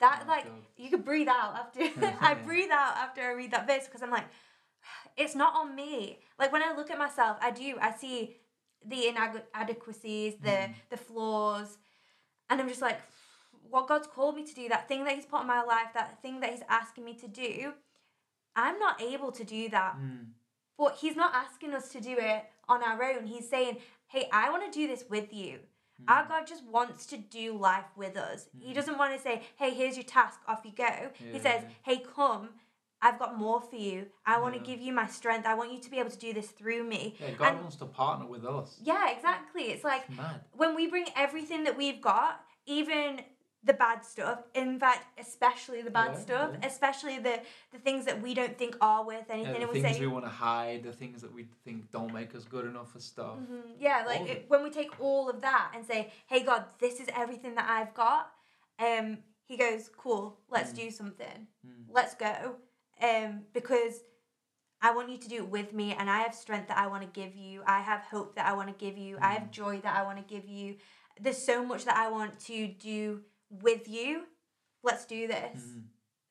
[0.00, 0.54] that like God.
[0.76, 1.80] you could breathe out after
[2.20, 4.26] I breathe out after I read that verse because I'm like,
[5.16, 6.20] it's not on me.
[6.38, 7.76] Like when I look at myself, I do.
[7.80, 8.36] I see
[8.86, 10.74] the inadequacies, the Mm.
[10.90, 11.78] the flaws,
[12.48, 13.00] and I'm just like,
[13.70, 16.22] what God's called me to do, that thing that He's put in my life, that
[16.22, 17.72] thing that He's asking me to do,
[18.56, 19.96] I'm not able to do that.
[19.98, 20.28] Mm.
[20.78, 23.26] But He's not asking us to do it on our own.
[23.26, 25.58] He's saying, hey, I want to do this with you.
[26.06, 26.28] Our Mm.
[26.28, 28.48] God just wants to do life with us.
[28.58, 31.10] He doesn't want to say, hey, here's your task, off you go.
[31.32, 32.50] he says, hey, come.
[33.00, 34.06] I've got more for you.
[34.26, 35.46] I want to give you my strength.
[35.46, 37.14] I want you to be able to do this through me.
[37.20, 38.76] Yeah, God And- wants to partner with us.
[38.82, 39.64] Yeah, exactly.
[39.70, 40.18] It's like It's
[40.56, 43.20] when we bring everything that we've got, even
[43.64, 46.66] the bad stuff, in fact, especially the bad Yeah, stuff, yeah.
[46.66, 47.40] especially the
[47.72, 50.00] the things that we don't think are worth Yeah, anything, the and we things say,
[50.00, 53.00] we want to hide, the things that we think don't make us good enough for
[53.00, 53.38] stuff.
[53.38, 53.74] Mhm.
[53.78, 57.08] Yeah, like it, when we take all of that and say, "Hey God, this is
[57.14, 58.32] everything that I've got,"
[58.78, 60.76] um, He goes, "Cool, let's Mm.
[60.76, 61.48] do something.
[61.66, 61.86] Mm.
[61.88, 62.56] Let's go,"
[63.00, 64.04] um, because
[64.80, 67.02] I want you to do it with me, and I have strength that I want
[67.02, 67.62] to give you.
[67.66, 69.16] I have hope that I want to give you.
[69.16, 69.38] I Mm.
[69.38, 70.76] have joy that I want to give you.
[71.18, 74.22] There's so much that I want to do with you.
[74.82, 75.60] Let's do this.
[75.62, 75.82] Mm.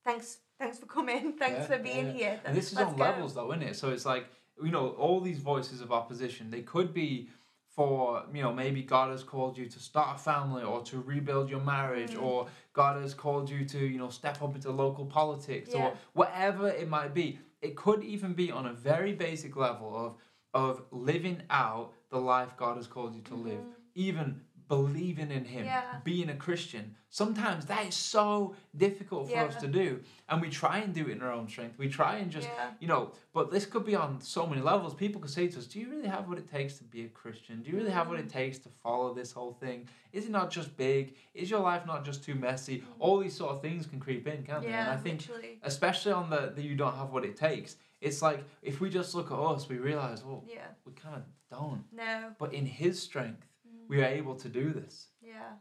[0.06, 1.34] Thanks, thanks for coming.
[1.40, 2.12] Thanks Yeah, for being yeah.
[2.14, 2.40] here.
[2.46, 3.04] And this is Let's on go.
[3.04, 3.76] levels though, isn't it?
[3.76, 4.26] So it's like,
[4.64, 7.30] you know, all these voices of opposition, they could be
[7.76, 11.50] for, you know, maybe God has called you to start a family or to rebuild
[11.50, 12.24] your marriage Mm.
[12.24, 15.88] or God has called you to, you know, step up into local politics Yeah.
[15.90, 17.40] or whatever it might be.
[17.62, 20.16] It could even be on a very basic level of
[20.54, 23.60] of living out the life God has called you to live.
[23.60, 23.74] Mhm.
[23.94, 26.00] Even believing in him, Yeah.
[26.04, 26.96] being a Christian.
[27.10, 30.02] Sometimes that is so difficult for us to do.
[30.30, 31.78] And we try and do it in our own strength.
[31.78, 32.72] We try and just Yeah.
[32.80, 34.94] you know, but this could be on so many levels.
[34.94, 37.10] People could say to us, Do you really have what it takes to be a
[37.10, 37.62] Christian?
[37.64, 39.88] Do you really have what it takes to follow this whole thing?
[40.12, 41.16] Is it not just big?
[41.34, 42.84] Is your life not just too messy?
[43.00, 44.74] All these sort of things can creep in, can't they?
[44.74, 45.60] And I think, literally.
[45.64, 49.16] especially on the, the you don't have what it takes, it's like if we just
[49.16, 50.68] look at us, we realize, well, Yeah.
[50.86, 51.84] we kind of don't.
[51.94, 52.36] No.
[52.38, 53.47] But in His strength, Mm.
[53.88, 55.08] We are able to do this.
[55.22, 55.54] Yeah,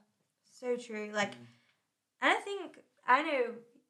[0.60, 1.10] so true.
[1.14, 1.46] Like, Mm.
[2.22, 3.42] and I think I know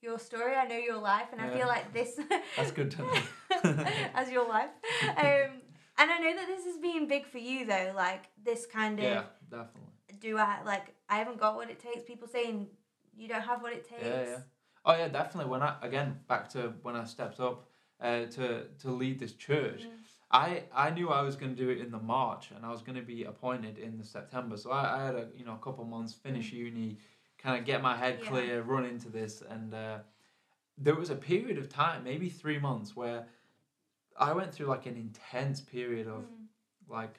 [0.03, 0.55] your story.
[0.55, 2.19] I know your life, and I feel like this.
[2.57, 3.23] That's good to know.
[4.15, 4.71] as your life,
[5.03, 5.51] um,
[5.99, 7.93] and I know that this has been big for you though.
[7.97, 9.93] Like this kind of Yeah, definitely.
[10.21, 12.03] do I like I haven't got what it takes.
[12.03, 12.69] People saying
[13.17, 14.03] you don't have what it takes.
[14.03, 14.39] Yeah, yeah.
[14.85, 15.51] Oh yeah, definitely.
[15.51, 17.67] When I again back to when I stepped up
[18.01, 20.06] uh, to to lead this church, Mm.
[20.43, 22.83] I I knew I was going to do it in the March, and I was
[22.87, 24.57] going to be appointed in the September.
[24.63, 26.99] So I, I had a you know a couple months finish uni,
[27.45, 28.23] kind of get my head Mm.
[28.23, 28.29] Yeah.
[28.31, 29.99] clear, run into this, and uh,
[30.85, 33.21] there was a period of time, maybe three months, where
[34.29, 36.47] I went through like an intense period of Mm.
[36.99, 37.15] like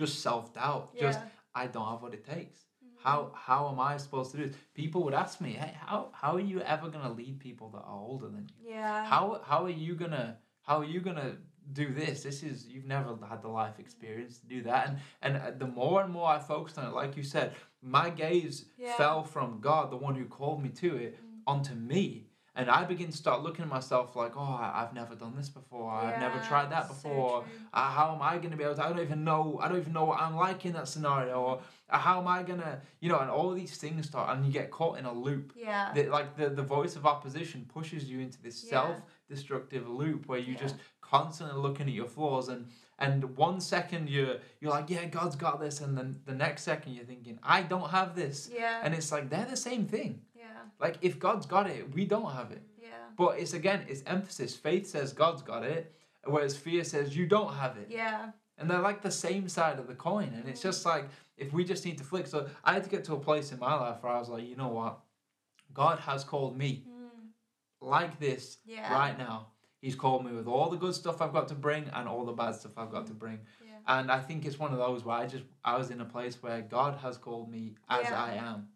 [0.00, 0.96] just self doubt.
[1.04, 1.20] Just
[1.54, 2.60] I don't have what it takes.
[2.84, 3.02] Mhm.
[3.04, 4.56] How how am I supposed to do this?
[4.74, 8.00] People would ask me, hey, how how are you ever gonna lead people that are
[8.10, 8.70] older than you?
[8.74, 9.04] Yeah.
[9.12, 10.26] How how are you gonna
[10.66, 11.30] how are you gonna
[11.72, 12.22] do this?
[12.22, 14.88] This is you've never had the life experience to do that.
[14.88, 18.10] And and uh, the more and more I focused on it, like you said, my
[18.10, 18.96] gaze Yeah.
[18.96, 21.40] fell from God, the one who called me to it, Mm.
[21.46, 22.24] onto me.
[22.54, 25.48] And I begin to start looking at myself like, oh, I- I've never done this
[25.48, 25.92] before.
[25.92, 27.42] I've never tried that before.
[27.42, 27.50] true.
[27.72, 28.84] uh, how am I going to be able to?
[28.84, 29.60] I don't even know.
[29.62, 31.34] I don't even know what I'm like in that scenario.
[31.40, 34.44] Or uh, how am I going to, you know, and all these things start, and
[34.44, 35.52] you get caught in a loop.
[35.54, 35.92] Yeah.
[35.94, 38.70] The, like the, the voice of opposition pushes you into this Yeah.
[38.70, 38.96] self
[39.28, 40.58] destructive loop where you Yeah.
[40.64, 40.76] just
[41.10, 42.66] constantly looking at your flaws and
[42.98, 46.94] and one second you're you're like yeah God's got this and then the next second
[46.94, 48.80] you're thinking I don't have this yeah.
[48.84, 50.44] and it's like they're the same thing yeah.
[50.80, 52.88] like if God's got it we don't have it Yeah.
[53.16, 55.94] but it's again it's emphasis faith says God's got it
[56.24, 58.30] whereas fear says you don't have it Yeah.
[58.58, 61.64] and they're like the same side of the coin and it's just like if we
[61.64, 64.02] just need to flick so i had to get to a place in my life
[64.02, 64.98] where i was like you know what
[65.72, 67.28] god has called me Mm.
[67.80, 68.92] like this Yeah.
[68.92, 69.38] right now
[69.80, 72.32] he's called me with all the good stuff i've got to bring and all the
[72.32, 73.18] bad stuff i've got to mm.
[73.18, 74.00] bring Yeah.
[74.00, 76.42] And I think it's one of those where I just I was in a place
[76.42, 78.22] where God has called me as Yeah.
[78.22, 78.68] I am.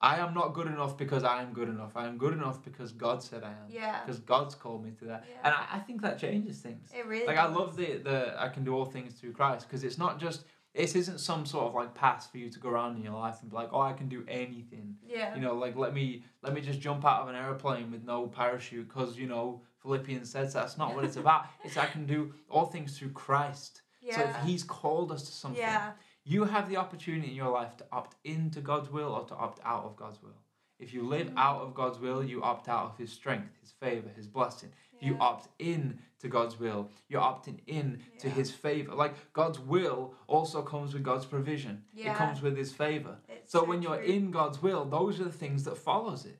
[0.00, 1.96] I am not good enough because I am good enough.
[1.96, 3.68] I am good enough because God said I am.
[3.68, 4.00] Yeah.
[4.04, 5.24] Because God's called me to that.
[5.28, 5.36] Yeah.
[5.44, 6.90] And I, I think that changes things.
[6.94, 9.84] It really Like I love the the I can do all things through Christ because
[9.84, 12.96] it's not just this isn't some sort of like pass for you to go around
[12.96, 14.96] in your life and be like, oh, I can do anything.
[15.06, 15.34] Yeah.
[15.34, 18.26] You know, like let me let me just jump out of an airplane with no
[18.26, 21.46] parachute because you know Philippians says that's not what it's about.
[21.64, 23.82] It's I can do all things through Christ.
[24.00, 24.16] yeah.
[24.16, 25.92] So if He's called us to something, yeah.
[26.24, 29.60] you have the opportunity in your life to opt into God's will or to opt
[29.64, 30.40] out of God's will.
[30.78, 31.36] If you live Mhm.
[31.46, 34.70] out of God's will, you opt out of His strength, His favor, His blessing.
[34.92, 38.92] If you opt in to God's will, you're opting in to His favor.
[38.94, 41.74] Like God's will also comes with God's provision.
[41.94, 42.12] Yeah.
[42.12, 43.14] It comes with His favor.
[43.28, 44.14] It's So when you're true.
[44.16, 46.38] in God's will, those are the things that follows it.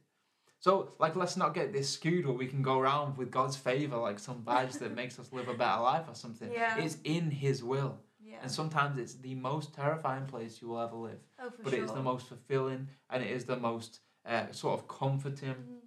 [0.58, 3.96] So like let's not get this skewed where we can go around with God's favor
[3.96, 6.50] like some badge that makes us live a better life or something.
[6.50, 6.78] Yeah.
[6.78, 7.98] It's in His will.
[8.20, 8.38] yeah.
[8.42, 11.20] And sometimes it's the most terrifying place you will ever live.
[11.38, 11.78] oh, for But sure.
[11.80, 15.80] it is the most fulfilling and it is the most uh, sort of comforting Mhm.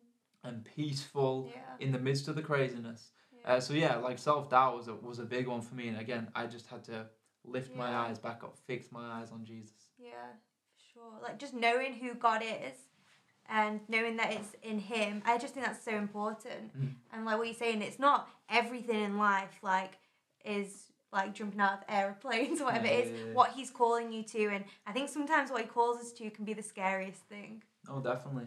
[0.45, 1.75] and peaceful Yeah.
[1.85, 3.11] in the midst of the craziness.
[3.31, 3.53] yeah.
[3.55, 5.89] Uh, so yeah, like self doubt was a, was a big one for me.
[5.89, 7.07] And again, I just had to
[7.43, 9.91] lift my eyes back up, fix my eyes on Jesus.
[9.97, 10.11] Yeah,
[10.77, 11.19] for sure.
[11.21, 12.77] Like just knowing who God is
[13.49, 16.77] and knowing that it's in Him, I just think that's so important.
[16.77, 16.93] Mm.
[17.13, 19.97] And like what you're saying, it's not everything in life like
[20.45, 23.11] is like jumping out of airplanes or whatever Yeah, it is.
[23.11, 23.33] yeah, yeah.
[23.33, 26.45] What He's calling you to, and I think sometimes what He calls us to can
[26.45, 27.63] be the scariest thing.
[27.89, 28.45] Oh, definitely.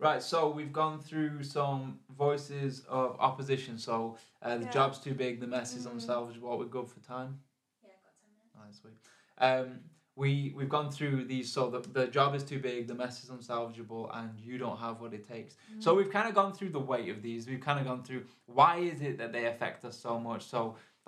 [0.00, 3.78] Right, so we've gone through some voices of opposition.
[3.78, 4.70] So uh, the Yeah.
[4.70, 5.94] job's too big, the mess is Mhm.
[5.94, 6.56] unsalvageable.
[6.56, 7.40] We're good for time.
[7.82, 8.54] Yeah, got 10 minutes.
[8.56, 8.94] Alright, sweet.
[9.38, 9.80] Um,
[10.22, 11.48] we we've gone through these.
[11.56, 15.00] So the the job is too big, the mess is unsalvageable, and you don't have
[15.02, 15.52] what it takes.
[15.78, 17.46] So we've kind of gone through the weight of these.
[17.50, 20.42] We've kind of gone through why is it that they affect us so much.
[20.54, 20.60] So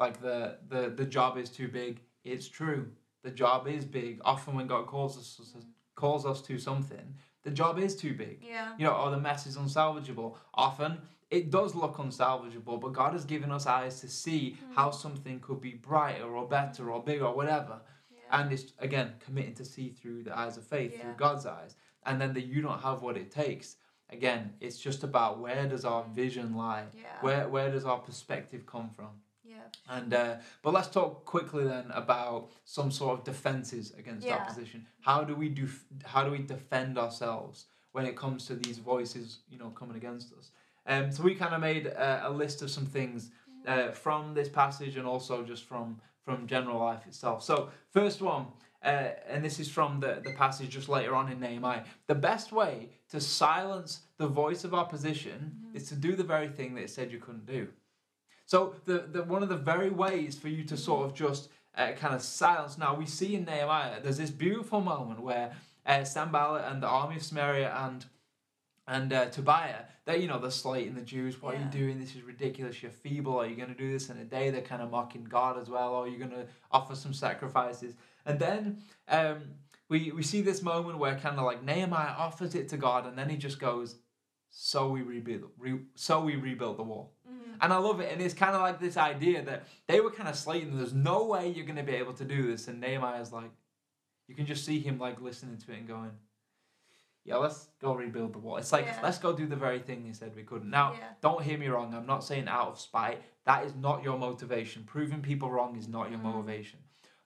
[0.03, 0.38] like the
[0.73, 1.92] the the job is too big.
[2.33, 2.83] It's true.
[3.27, 4.12] The job is big.
[4.25, 5.29] Often when God calls us
[6.03, 7.07] calls us to something,
[7.42, 8.37] the job is too big.
[8.55, 8.73] Yeah.
[8.79, 10.31] You know, or the mess is unsalvageable.
[10.55, 10.92] Often
[11.38, 14.75] it does look unsalvageable, but God has given us eyes to see Mm.
[14.77, 17.77] how something could be brighter or better or bigger or whatever.
[18.31, 18.40] Yeah.
[18.40, 21.03] And it's again committing to see through the eyes of faith, Yeah.
[21.03, 21.77] through God's eyes.
[22.07, 23.77] And then that you don't have what it takes.
[24.11, 26.85] Again, it's just about where does our vision lie?
[26.95, 27.03] yeah.
[27.21, 29.11] Where where does our perspective come from?
[29.45, 29.57] yeah.
[29.88, 34.37] And uh, but let's talk quickly then about some sort of defenses against Yeah.
[34.37, 34.87] opposition.
[35.01, 35.69] How do we do?
[36.05, 40.33] How do we defend ourselves when it comes to these voices, you know, coming against
[40.33, 40.51] us?
[40.87, 43.31] Um, so we kind of made uh, a list of some things
[43.66, 47.43] uh, from this passage and also just from from general life itself.
[47.43, 48.47] So first one.
[48.83, 51.83] Uh, and this is from the, the passage just later on in Nehemiah.
[52.07, 56.75] The best way to silence the voice of opposition is to do the very thing
[56.77, 57.69] that it said you couldn't do.
[58.47, 61.93] So the, the one of the very ways for you to sort of just uh,
[61.93, 62.79] kind of silence.
[62.79, 65.53] Now we see in Nehemiah, there's this beautiful moment where
[65.87, 68.07] uh, Sanballat and the army of Samaria and
[68.90, 71.40] and uh, Tobiah, they you know they're slating the Jews.
[71.40, 72.00] What are you doing?
[72.00, 72.83] This is ridiculous.
[72.83, 73.38] You're feeble.
[73.40, 74.50] Are you going to do this in a day?
[74.50, 75.94] They're kind of mocking God as well.
[75.94, 77.94] Or are you going to offer some sacrifices?
[78.26, 79.37] And then um,
[79.88, 83.16] we we see this moment where kind of like Nehemiah offers it to God, and
[83.16, 83.96] then he just goes,
[84.50, 87.57] "So we rebuild, re- so we rebuilt the wall." Mhm.
[87.62, 88.12] And I love it.
[88.12, 91.26] And it's kind of like this idea that they were kind of slating, there's no
[91.26, 92.68] way you're going to be able to do this.
[92.68, 93.50] And Nehemiah's like,
[94.29, 96.11] you can just see him like listening to it and going,
[97.25, 98.57] yeah, let's go rebuild the wall.
[98.57, 99.01] It's like, Yeah.
[99.03, 100.71] let's go do the very thing they said we couldn't.
[100.71, 101.13] Now, Yeah.
[101.21, 101.95] don't hear me wrong.
[101.95, 103.23] I'm not saying out of spite.
[103.45, 104.85] That is not your motivation.
[104.85, 106.25] Proving people wrong is not your Mm.
[106.25, 106.81] motivation.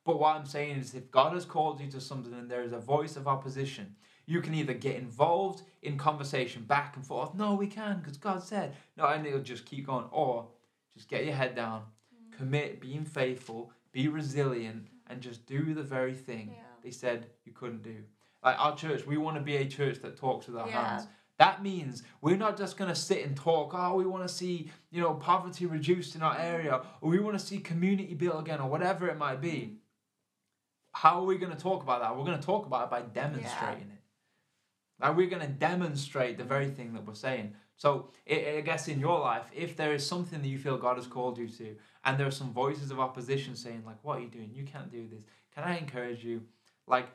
[0.05, 2.73] But what I'm saying is if God has called you to something and there is
[2.73, 7.35] a voice of opposition, you can either get involved in conversation back and forth.
[7.35, 8.77] No, we can because God said.
[8.97, 10.07] No, and it'll just keep going.
[10.11, 10.49] Or
[10.93, 12.33] just get your head down, Mm.
[12.33, 16.65] commit, being faithful, be resilient, and just do the very thing Yeah.
[16.83, 18.05] they said you couldn't do.
[18.45, 20.97] Like our church, we want to be a church that talks with our Yeah.
[20.97, 21.09] hands.
[21.39, 24.71] That means we're not just going to sit and talk, oh, we want to see,
[24.91, 28.61] you know, poverty reduced in our area, or we want to see community built again,
[28.61, 29.79] or whatever it might be.
[30.93, 32.17] How are we going to talk about that?
[32.17, 34.03] We're going to talk about it by demonstrating it.
[35.01, 37.55] Like we're going to demonstrate the very thing that we're saying.
[37.77, 41.09] So I guess in your life, if there is something that you feel God has
[41.09, 41.75] called you to,
[42.05, 44.51] and there are some voices of opposition saying like, "What are you doing?
[44.55, 46.42] You can't do this." Can I encourage you?
[46.87, 47.09] Like,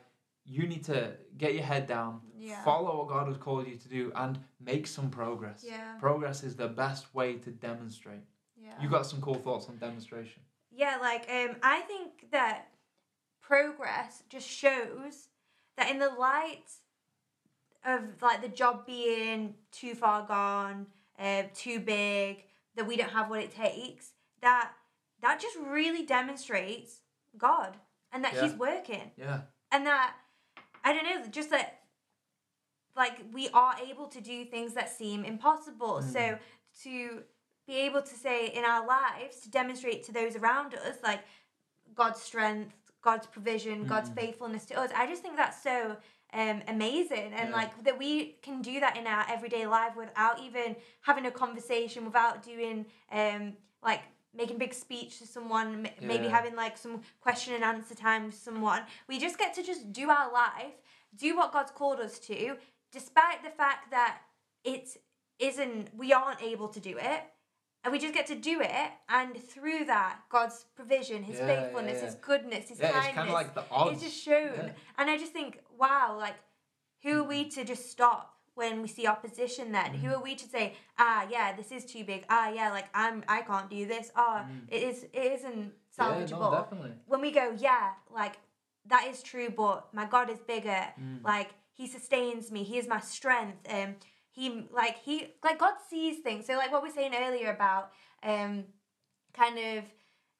[0.44, 2.62] you need to get your head down, Yeah.
[2.64, 5.64] follow what God has called you to do, and make some progress.
[5.66, 5.96] Yeah.
[6.00, 8.22] Progress is the best way to demonstrate.
[8.56, 8.80] Yeah.
[8.80, 10.42] You got some cool thoughts on demonstration.
[10.70, 12.68] Yeah, like um, I think that
[13.40, 15.28] progress just shows
[15.76, 16.70] that in the light
[17.84, 20.86] of like the job being too far gone,
[21.18, 22.44] uh, too big,
[22.76, 24.12] that we don't have what it takes,
[24.42, 24.72] that
[25.20, 27.00] that just really demonstrates
[27.36, 27.76] God
[28.12, 28.42] and that Yeah.
[28.42, 29.42] He's working Yeah.
[29.70, 30.14] and that
[30.84, 31.80] I don't know, just that
[32.96, 36.00] like we are able to do things that seem impossible.
[36.02, 36.12] Mm.
[36.12, 36.38] So
[36.84, 37.22] to
[37.66, 41.20] be able to say in our lives to demonstrate to those around us like
[41.94, 44.16] God's strength, God's provision, God's Mm.
[44.16, 44.90] faithfulness to us.
[44.94, 45.96] I just think that's so
[46.32, 47.56] um, amazing and Yeah.
[47.56, 52.04] like that we can do that in our everyday life without even having a conversation,
[52.04, 54.02] without doing um like
[54.34, 56.30] making big speech to someone, m- maybe Yeah.
[56.30, 58.82] having like some question and answer time with someone.
[59.08, 60.74] We just get to just do our life,
[61.16, 62.56] do what God's called us to,
[62.92, 64.20] despite the fact that
[64.64, 64.96] it
[65.38, 67.22] isn't we aren't able to do it.
[67.82, 72.00] And we just get to do it, and through that, God's provision, His Yeah, faithfulness,
[72.00, 73.92] yeah, His goodness, His Yeah, it's kindness, kind of like the odds.
[73.92, 74.52] it's just shown.
[74.54, 74.72] Yeah.
[74.98, 76.36] And I just think, wow, like,
[77.02, 79.64] who are we to just stop when we see opposition?
[79.72, 80.00] Then Mm-hmm.
[80.06, 80.64] who are we to say,
[81.06, 82.20] ah, yeah, this is too big.
[82.36, 84.06] Ah, yeah, like I'm, I can't do this.
[84.24, 85.62] Ah, it is, it isn't
[85.98, 86.50] Yeah, salvageable.
[86.52, 86.92] no, definitely.
[87.12, 87.86] when we go, yeah,
[88.20, 88.36] like
[88.92, 90.82] that is true, but my God is bigger.
[91.00, 91.24] Mm.
[91.32, 92.60] Like He sustains me.
[92.72, 93.60] He is my strength.
[93.76, 93.90] Um,
[94.38, 94.44] he
[94.80, 95.14] like He
[95.46, 96.42] like God sees things.
[96.46, 97.84] So like what we were saying earlier about
[98.32, 98.64] um,
[99.40, 99.84] kind of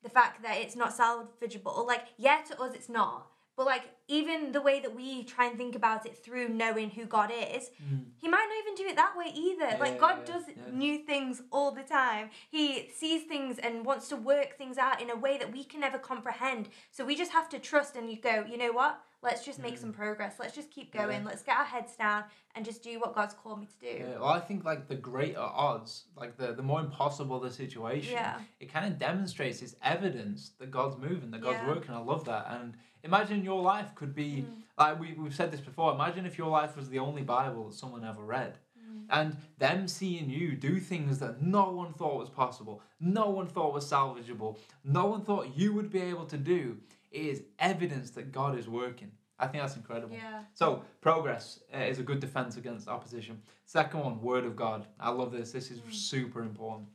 [0.03, 1.87] the fact that it's not salvageable.
[1.93, 3.21] Like yeah, to us it's not.
[3.61, 7.05] But like even the way that we try and think about it through knowing who
[7.05, 7.71] God is,
[8.17, 9.77] He might not even do it that way either.
[9.79, 10.01] like Mm.
[10.01, 12.31] Yeah, God yeah, does new things all the time.
[12.51, 15.81] He sees things and wants to work things out in a way that we can
[15.81, 16.71] never comprehend.
[16.91, 18.99] So we just have to trust and you go, you know what?
[19.23, 20.37] Let's just make some progress.
[20.39, 21.21] Let's just keep going.
[21.21, 21.23] Mm.
[21.25, 21.29] Yeah.
[21.29, 23.99] Let's get our heads down and just do what God's called me to do.
[24.05, 28.13] Yeah, well, I think like the greater odds, like the, the more impossible the situation,
[28.15, 28.39] Yeah.
[28.61, 31.69] it kind of demonstrates it's evidence that God's moving, that God's Yeah.
[31.69, 31.95] working.
[31.95, 32.47] I love that.
[32.51, 34.63] And imagine your life could be Mm.
[34.79, 35.93] like we, we've said this before.
[35.93, 38.59] Imagine if your life was the only Bible that someone ever read.
[38.83, 39.05] Mm.
[39.11, 43.75] And them seeing you do things that no one thought was possible, no one thought
[43.75, 46.79] was salvageable, no one thought you would be able to do,
[47.11, 49.11] is evidence that God is working.
[49.39, 50.15] I think that's incredible.
[50.15, 50.43] Yeah.
[50.55, 53.41] So progress uh, is a good defense against opposition.
[53.65, 54.87] Second one, word of God.
[54.99, 55.51] I love this.
[55.53, 56.89] This is super important.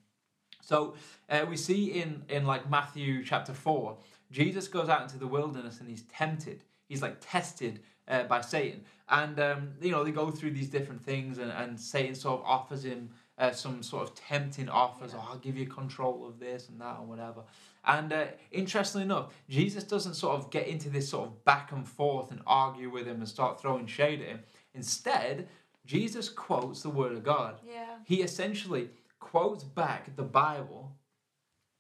[0.62, 0.96] So
[1.30, 3.98] uh, we see in in like Matthew chapter four,
[4.32, 6.64] Jesus goes out into the wilderness and he's tempted.
[6.88, 11.04] He's like tested uh, by Satan, and um, you know they go through these different
[11.04, 13.10] things, and and Satan sort of offers him.
[13.38, 15.20] Uh, some sort of tempting offers, Yeah.
[15.22, 17.42] oh, I'll give you control of this and that and whatever.
[17.88, 21.88] And uh, interestingly enough, Jesus doesn't sort of get into this sort of back and
[21.88, 24.40] forth and argue with him and start throwing shade at him.
[24.74, 25.48] Instead,
[25.86, 27.60] Jesus quotes the Word of God.
[27.68, 27.98] Yeah.
[28.06, 30.96] He essentially quotes back the Bible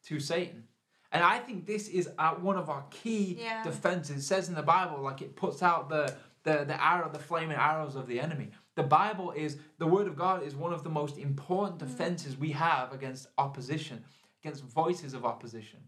[0.06, 0.64] to Satan.
[1.12, 3.64] And I think this is uh, one of our key Yeah.
[3.64, 4.18] defenses.
[4.18, 7.58] It says in the Bible, like it puts out the, the, the arrow, the flaming
[7.58, 8.51] arrows of the enemy.
[8.76, 12.51] The Bible is, the Word of God is one of the most important defenses we
[12.51, 14.03] have against opposition,
[14.43, 15.80] against voices of opposition.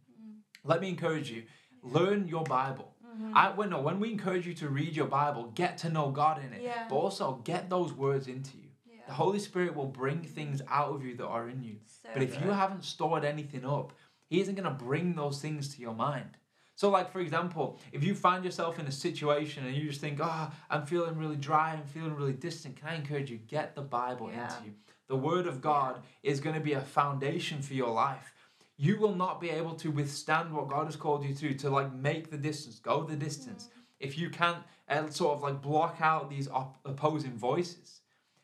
[0.67, 1.43] Let me encourage you,
[1.81, 2.93] learn your Bible.
[3.05, 3.31] Mm-hmm.
[3.33, 6.43] I when no, when we encourage you to read your Bible, get to know God
[6.43, 6.85] in it, Yeah.
[6.89, 8.63] but also get those words into you.
[9.07, 11.77] The Holy Spirit will bring things out of you that are in you.
[11.85, 13.93] So But if you haven't stored anything up,
[14.29, 16.37] He isn't going to bring those things to your mind.
[16.75, 20.19] So, like for example, if you find yourself in a situation and you just think,
[20.21, 23.81] "Oh, I'm feeling really dry, I'm feeling really distant," can I encourage you get the
[23.81, 24.43] Bible Yeah.
[24.43, 24.73] into you?
[25.07, 28.33] The Word of God is going to be a foundation for your life.
[28.77, 31.93] You will not be able to withstand what God has called you to, to like
[31.93, 33.69] make the distance, go the distance,
[33.99, 34.57] if you can't
[34.87, 38.01] uh, sort of like block out these op- opposing voices.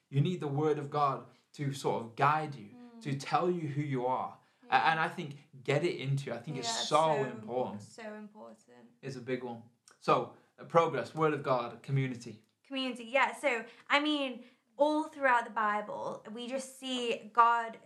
[0.09, 1.23] You need the Word of God
[1.53, 2.69] to sort of guide you,
[3.01, 4.33] to tell you who you are.
[4.71, 6.33] A- And I think get it into you.
[6.33, 7.81] I think Yeah, it's so, important.
[7.83, 8.57] So important.
[9.03, 9.61] It's a big one.
[9.99, 12.39] So, uh, progress, Word of God, community.
[12.67, 13.51] community yeah so
[13.89, 14.39] i mean
[14.77, 17.77] all throughout the bible we just see god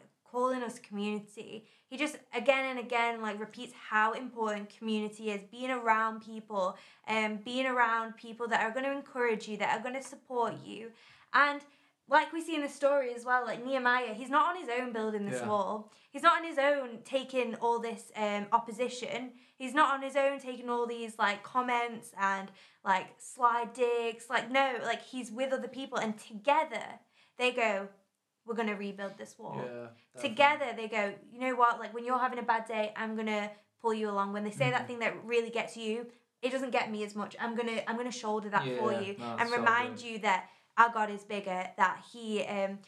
[0.46, 1.66] us community.
[1.90, 6.78] He just again and again like repeats how important community is being around people
[7.08, 10.54] and being around people that are going to encourage you that are going to support
[10.66, 10.92] you.
[11.34, 11.62] And
[12.10, 14.94] like we see in the story as well like nehemiah he's not on his own
[14.94, 15.48] building this Yeah.
[15.50, 15.92] wall.
[16.12, 19.32] He's not on his own taking all this um, opposition.
[19.58, 22.52] He's not on his own taking all these like comments and
[22.84, 24.26] like slide digs.
[24.30, 27.00] Like no like he's with other people and together
[27.38, 27.88] they go
[28.48, 29.88] we're going to rebuild this wall Yeah.
[30.22, 33.28] together they go you know what like when you're having a bad day i'm going
[33.28, 33.50] to
[33.82, 34.72] pull you along when they say Mm-hmm.
[34.72, 36.08] that thing that really gets you
[36.42, 38.92] it doesn't get me as much i'm going to i'm going to shoulder that for
[38.94, 40.06] you no, and so remind good.
[40.06, 42.80] you that our god is bigger that he um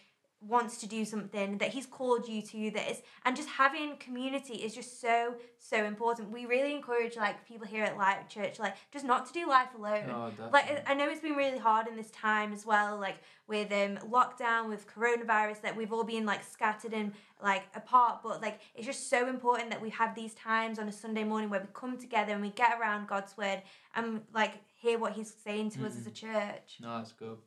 [0.41, 4.73] wants to do something that he's called you to this and just having community is
[4.73, 6.31] just so so important.
[6.31, 9.69] We really encourage like people here at life church like just not to do life
[9.77, 10.07] alone.
[10.07, 13.17] No, like i know it's been really hard in this time as well like
[13.47, 17.11] with um lockdown with coronavirus that we've all been like scattered and
[17.43, 20.91] like apart but like it's just so important that we have these times on a
[20.91, 23.61] sunday morning where we come together and we get around god's word
[23.95, 26.77] and like hear what he's saying to us as a church.
[26.81, 27.37] No, that's good.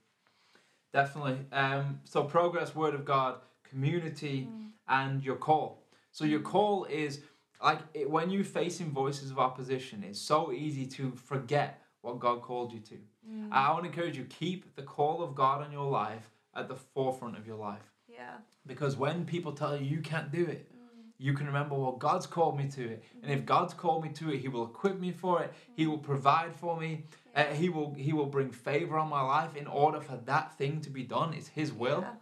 [0.93, 1.39] Definitely.
[1.53, 3.37] Um, so progress, word of God,
[3.69, 4.69] community, mm.
[4.89, 5.85] and your call.
[6.11, 6.45] So your mm.
[6.45, 7.21] call is
[7.63, 12.43] like it, when you're facing voices of opposition, it's so easy to forget what God
[12.43, 12.99] called you to.
[13.29, 13.49] Mm.
[13.53, 16.75] I want to encourage you keep the call of God on your life at the
[16.75, 17.93] forefront of your life.
[18.09, 18.37] yeah
[18.67, 20.69] Because when people tell you you can't do it,
[21.23, 23.05] you can remember, well, God's called me to it.
[23.23, 25.53] And if God's called me to it, He will equip me for it.
[25.73, 27.05] He will provide for me.
[27.35, 30.81] Uh, he will He will bring favor on my life in order for that thing
[30.83, 31.33] to be done.
[31.35, 32.01] It's His will.
[32.03, 32.15] Yeah.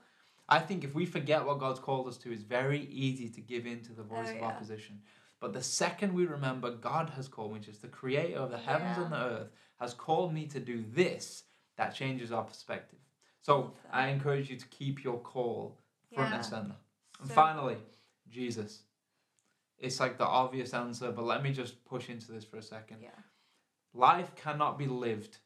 [0.49, 3.67] I think if we forget what God's called us to, it's very easy to give
[3.67, 4.47] in to the voice Oh, of yeah.
[4.47, 5.01] opposition.
[5.41, 8.97] But the second we remember God has called me, just the creator of the heavens
[8.99, 9.05] Yeah.
[9.05, 9.51] and the earth,
[9.81, 11.45] has called me to do this,
[11.77, 12.99] that changes our perspective.
[13.43, 13.73] So.
[13.93, 15.79] I encourage you to keep your call
[16.15, 16.77] front and center.
[17.21, 17.79] And So- finally,
[18.29, 18.83] Jesus.
[19.79, 22.99] It's like the obvious answer, but let me just push into this for a second.
[23.03, 23.11] yeah
[23.95, 25.39] Life cannot be lived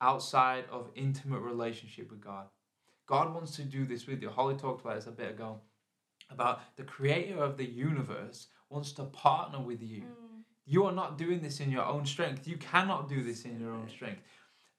[0.00, 2.46] outside of intimate relationship with God.
[3.06, 4.30] God wants to do this with you.
[4.30, 5.60] Holly talked about this a bit ago
[6.32, 10.02] about the creator of the universe wants to partner with you.
[10.02, 10.42] Mm.
[10.64, 12.48] You are not doing this in your own strength.
[12.48, 14.22] You cannot do this in your own strength.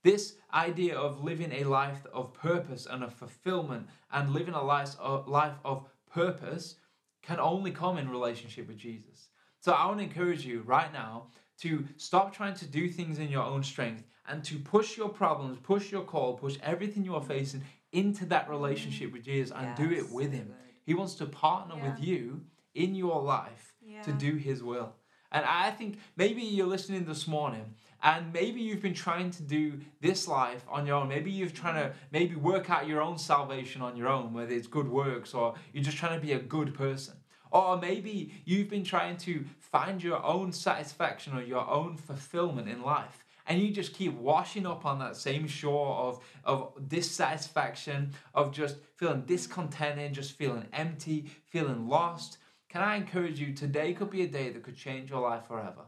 [0.04, 4.96] This idea of living a life of purpose and of fulfillment and living a life
[5.00, 6.76] of, uh, life of purpose
[7.22, 9.30] can only come in relationship with Jesus.
[9.60, 11.28] So I want to encourage you right now
[11.60, 15.58] to stop trying to do things in your own strength and to push your problems,
[15.62, 19.92] push your call, push everything you are facing into that relationship with Jesus and do
[19.92, 20.48] it with Him.
[20.48, 20.56] good.
[20.86, 22.42] He wants to partner with you
[22.74, 24.94] in your life to do His will.
[25.32, 27.74] And I think maybe you're listening this morning
[28.04, 31.08] and maybe you've been trying to do this life on your own.
[31.08, 34.68] Maybe you've trying to maybe work out your own salvation on your own, whether it's
[34.68, 37.16] good works or you're just trying to be a good person.
[37.54, 42.82] Or maybe you've been trying to find your own satisfaction or your own fulfillment in
[42.82, 43.24] life.
[43.46, 48.78] And you just keep washing up on that same shore of, of dissatisfaction, of just
[48.96, 52.40] feeling discontented, just feeling empty, feeling lost.
[52.70, 53.54] Can I encourage you?
[53.54, 55.84] Today could be a day that could change your life forever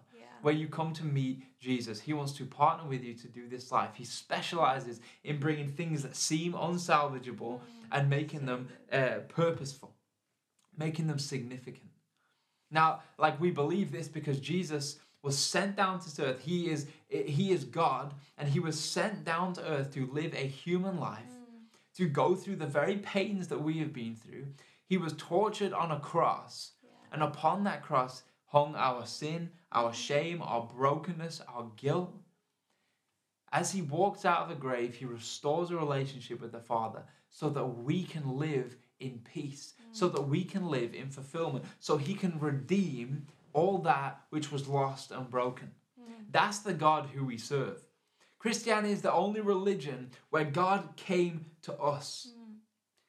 [0.45, 1.99] where you come to meet Jesus.
[1.99, 3.89] He wants to partner with you to do this life.
[3.95, 7.61] He specializes in bringing things that seem unsalvageable
[7.91, 9.94] and making them uh, purposeful,
[10.77, 11.89] making them significant.
[12.71, 16.41] Now, like we believe this because Jesus was sent down to earth.
[16.41, 20.47] He is he is God and he was sent down to earth to live a
[20.47, 21.97] human life, mm.
[21.97, 24.47] to go through the very pains that we have been through.
[24.87, 26.71] He was tortured on a cross.
[27.11, 32.13] And upon that cross hung our sin, our shame, our brokenness, our guilt.
[33.51, 37.49] As he walks out of the grave, he restores a relationship with the Father so
[37.49, 42.13] that we can live in peace, so that we can live in fulfillment, so he
[42.13, 45.71] can redeem all that which was lost and broken.
[45.99, 46.25] Mm.
[46.31, 47.81] That's the God who we serve.
[48.39, 52.27] Christianity is the only religion where God came to us.
[52.31, 52.55] Mm.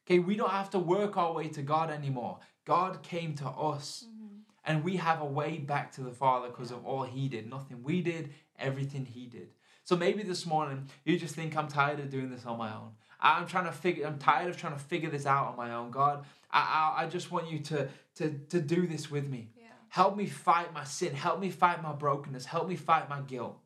[0.07, 2.39] Okay, we don't have to work our way to God anymore.
[2.65, 4.05] God came to us.
[4.07, 4.27] Mm-hmm.
[4.67, 7.49] And we have a way back to the Father because of all He did.
[7.49, 9.49] Nothing we did, everything He did.
[9.85, 12.91] So maybe this morning you just think I'm tired of doing this on my own.
[13.21, 14.07] I'm trying to figure.
[14.07, 15.91] I'm tired of trying to figure this out on my own.
[15.91, 19.51] God, I, I, I just want you to, to to do this with me.
[19.57, 19.67] Yeah.
[19.89, 21.15] Help me fight my sin.
[21.15, 22.45] Help me fight my brokenness.
[22.45, 23.59] Help me fight my guilt.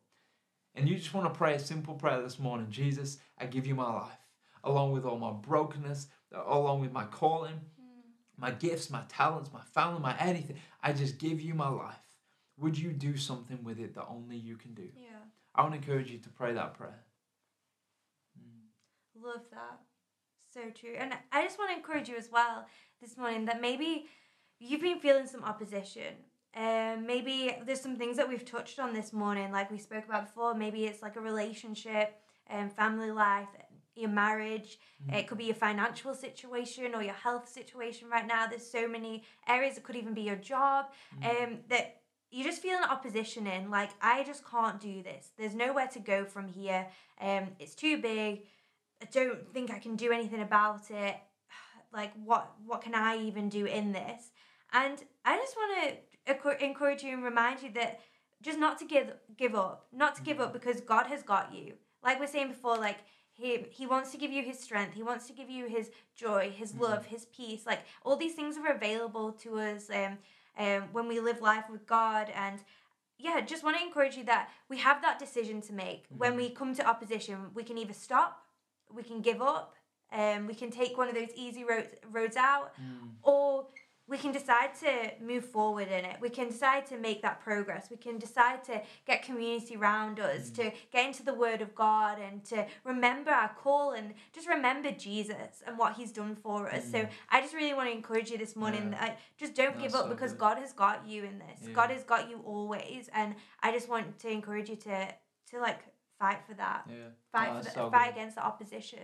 [0.75, 2.67] And you just want to pray a simple prayer this morning.
[2.69, 4.19] Jesus, I give you my life,
[4.63, 8.01] along with all my brokenness, along with my calling, hmm.
[8.37, 10.57] my gifts, my talents, my family, my anything.
[10.81, 11.95] I just give you my life.
[12.57, 14.87] Would you do something with it that only you can do?
[14.95, 15.09] Yeah.
[15.53, 17.03] I want to encourage you to pray that prayer.
[19.23, 19.79] Love that.
[20.53, 20.95] So true.
[20.97, 22.65] And I just want to encourage you as well
[23.01, 24.05] this morning that maybe
[24.59, 26.13] you've been feeling some opposition.
[26.55, 30.25] Um, maybe there's some things that we've touched on this morning, like we spoke about
[30.25, 30.53] before.
[30.53, 32.19] Maybe it's like a relationship,
[32.49, 33.47] um, family life,
[33.95, 34.77] your marriage.
[35.11, 38.47] It could be your financial situation or your health situation right now.
[38.47, 39.77] There's so many areas.
[39.77, 40.87] It could even be your job.
[41.23, 43.69] Um, that you're just feeling opposition in.
[43.69, 45.31] Like I just can't do this.
[45.37, 46.87] There's nowhere to go from here.
[47.19, 48.43] Um, it's too big.
[49.01, 51.15] I don't think I can do anything about it.
[51.93, 54.31] Like what what can I even do in this?
[54.71, 57.99] And I just want to encourage you and remind you that
[58.41, 61.73] just not to give give up, not to give up because God has got you.
[62.01, 62.99] Like we're saying before, like
[63.33, 64.93] he he wants to give you his strength.
[64.93, 66.79] He wants to give you his joy, his Mhm.
[66.79, 67.65] love, his peace.
[67.65, 70.17] Like all these things are available to us um,
[70.57, 72.29] um, when we live life with God.
[72.29, 72.63] And
[73.17, 76.05] yeah, just want to encourage you that we have that decision to make.
[76.09, 76.37] When Mhm.
[76.37, 78.47] we come to opposition, we can either stop,
[78.95, 79.75] we can give up,
[80.11, 83.11] um, we can take one of those easy roads roads out, Mm.
[83.23, 83.67] or
[84.07, 86.17] we can decide to move forward in it.
[86.19, 87.89] We can decide to make that progress.
[87.89, 90.55] We can decide to get community around us, Mm.
[90.55, 94.91] to get into the Word of God, and to remember our call and just remember
[94.91, 96.83] Jesus and what He's done for us.
[96.91, 97.09] So Mm.
[97.29, 98.99] I just really want to encourage you this morning Yeah.
[98.99, 100.39] that just don't give up so because good.
[100.39, 101.59] God has got you in this.
[101.67, 101.73] Yeah.
[101.73, 105.15] God has got you always, and I just want to encourage you to
[105.51, 105.79] to like
[106.21, 106.83] fight for that.
[106.87, 106.95] Yeah.
[107.31, 108.19] Fight No, for the, so fight good.
[108.19, 108.99] against the opposition.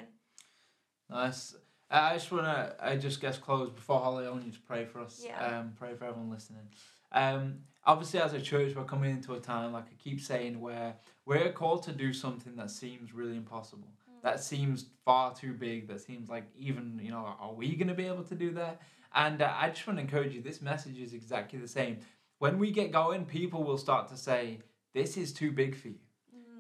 [1.10, 1.56] Nice.
[1.90, 4.28] I just wanna, I just guess close before Holly.
[4.28, 5.24] I want you to pray for us.
[5.26, 5.60] Yeah.
[5.60, 6.68] Um, pray for everyone listening.
[7.12, 10.96] Um, obviously, as a church, we're coming into a time, like I keep saying, where
[11.26, 13.88] we're called to do something that seems really impossible.
[14.24, 15.88] That seems far too big.
[15.88, 18.82] That seems like even you know, are we gonna be able to do that?
[19.16, 20.42] And uh, I just want to encourage you.
[20.42, 22.00] This message is exactly the same.
[22.40, 24.60] When we get going, people will start to say,
[24.94, 26.00] "This is too big for you."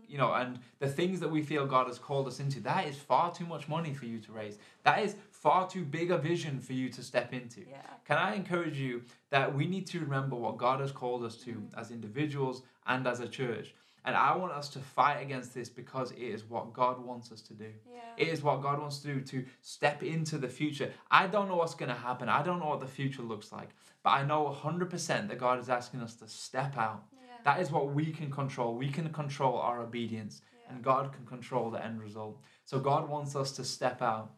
[0.07, 2.95] You know, and the things that we feel God has called us into, that is
[2.97, 4.57] far too much money for you to raise.
[4.83, 7.61] That is far too big a vision for you to step into.
[7.69, 7.81] Yeah.
[8.05, 11.51] Can I encourage you that we need to remember what God has called us to
[11.51, 11.77] Mm.
[11.77, 13.73] as individuals and as a church?
[14.05, 17.41] And I want us to fight against this because it is what God wants us
[17.41, 17.73] to do.
[17.93, 17.99] Yeah.
[18.15, 20.93] It is what God wants to do to step into the future.
[21.11, 22.29] I don't know what's going to happen.
[22.29, 23.69] I don't know what the future looks like.
[24.03, 27.03] But I know 100% that God is asking us to step out.
[27.37, 27.53] Yeah.
[27.53, 28.75] That is what we can control.
[28.75, 30.73] We can control our obedience, Yeah.
[30.75, 32.41] and God can control the end result.
[32.65, 34.31] So God wants us to step out.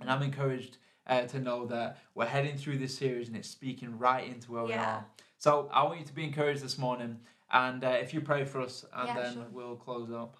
[0.00, 3.98] And I'm encouraged uh, to know that we're heading through this series and it's speaking
[3.98, 5.06] right into where we are.
[5.38, 7.18] So I want you to be encouraged this morning.
[7.50, 9.46] And uh, if you pray for us, and Yeah, then sure.
[9.50, 10.36] we'll close up.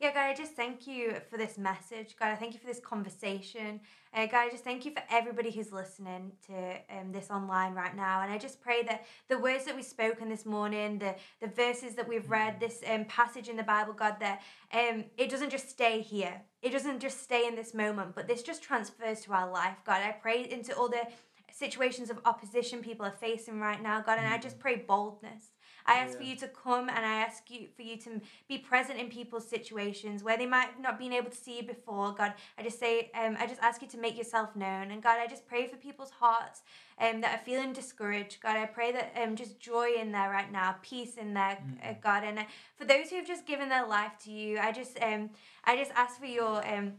[0.00, 2.16] Yeah, God, I just thank you for this message.
[2.18, 3.80] God, I thank you for this conversation.
[4.14, 6.54] Uh, God, I just thank you for everybody who's listening to
[6.88, 8.22] um, this online right now.
[8.22, 11.96] And I just pray that the words that we've spoken this morning, the, the verses
[11.96, 14.40] that we've read, this um, passage in the Bible, God, that
[14.72, 16.40] um, it doesn't just stay here.
[16.62, 19.76] It doesn't just stay in this moment, but this just transfers to our life.
[19.84, 21.08] God, I pray into all the
[21.52, 25.50] situations of opposition people are facing right now, God, and I just pray boldness.
[25.86, 28.98] I ask for you to come and I ask you for you to be present
[28.98, 32.12] in people's situations where they might have not been able to see you before.
[32.12, 34.90] God, I just say, um, I just ask you to make yourself known.
[34.90, 36.62] And God, I just pray for people's hearts
[36.98, 38.40] um, that are feeling discouraged.
[38.40, 41.94] God, I pray that um, just joy in there right now, peace in there, uh,
[42.02, 42.24] God.
[42.24, 42.44] And uh,
[42.76, 45.30] for those who have just given their life to you, I just, um,
[45.64, 46.66] I just ask for your.
[46.66, 46.94] Um,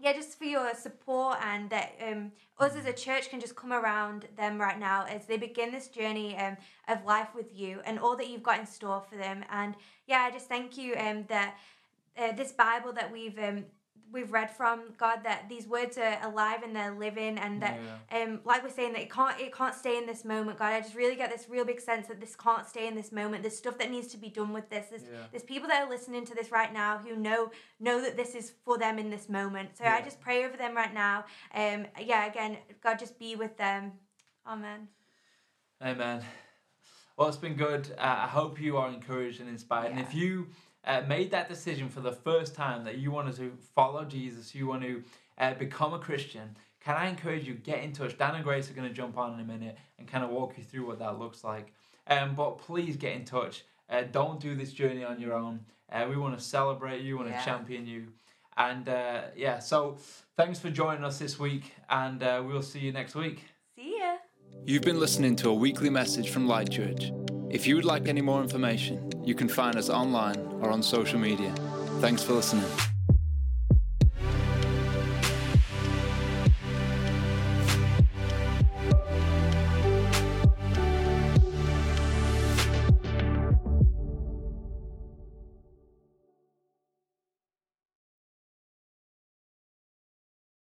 [0.00, 3.70] yeah, just for your support and that um, us as a church can just come
[3.70, 6.56] around them right now as they begin this journey um,
[6.88, 9.44] of life with you and all that you've got in store for them.
[9.50, 9.74] And
[10.06, 11.58] yeah, I just thank you um, that
[12.16, 13.66] uh, this Bible that we've um,
[14.12, 17.78] we've read from God that these words are alive and they're living and that
[18.10, 18.22] Yeah.
[18.22, 20.80] um like we're saying that it can't it can't stay in this moment God I
[20.80, 23.56] just really get this real big sense that this can't stay in this moment there's
[23.56, 25.26] stuff that needs to be done with this there's, Yeah.
[25.30, 28.52] there's people that are listening to this right now who know know that this is
[28.64, 32.26] for them in this moment so I just pray over them right now um yeah
[32.26, 33.92] again God just be with them
[34.46, 34.88] amen
[35.82, 36.22] Amen.
[37.16, 37.90] Well, it's been good.
[37.98, 39.90] Uh, I hope you are encouraged and inspired.
[39.92, 40.48] And if you
[40.84, 44.66] uh, made that decision for the first time that you wanted to follow Jesus, you
[44.66, 45.02] want to
[45.38, 48.16] uh, become a Christian, can I encourage you get in touch?
[48.16, 50.56] Dan and Grace are going to jump on in a minute and kind of walk
[50.56, 51.72] you through what that looks like.
[52.06, 53.64] Um, but please get in touch.
[53.90, 55.60] Uh, don't do this journey on your own.
[55.92, 57.44] Uh, we want to celebrate you, want to Yeah.
[57.44, 58.06] champion you.
[58.56, 59.98] And uh, yeah, so
[60.36, 63.44] thanks for joining us this week, and uh, we'll see you next week.
[63.76, 64.16] see ya
[64.66, 67.10] You've been listening to a weekly message from Light Church.
[67.50, 71.18] If you would like any more information, you can find us online or on social
[71.18, 71.52] media.
[71.98, 72.70] Thanks for listening.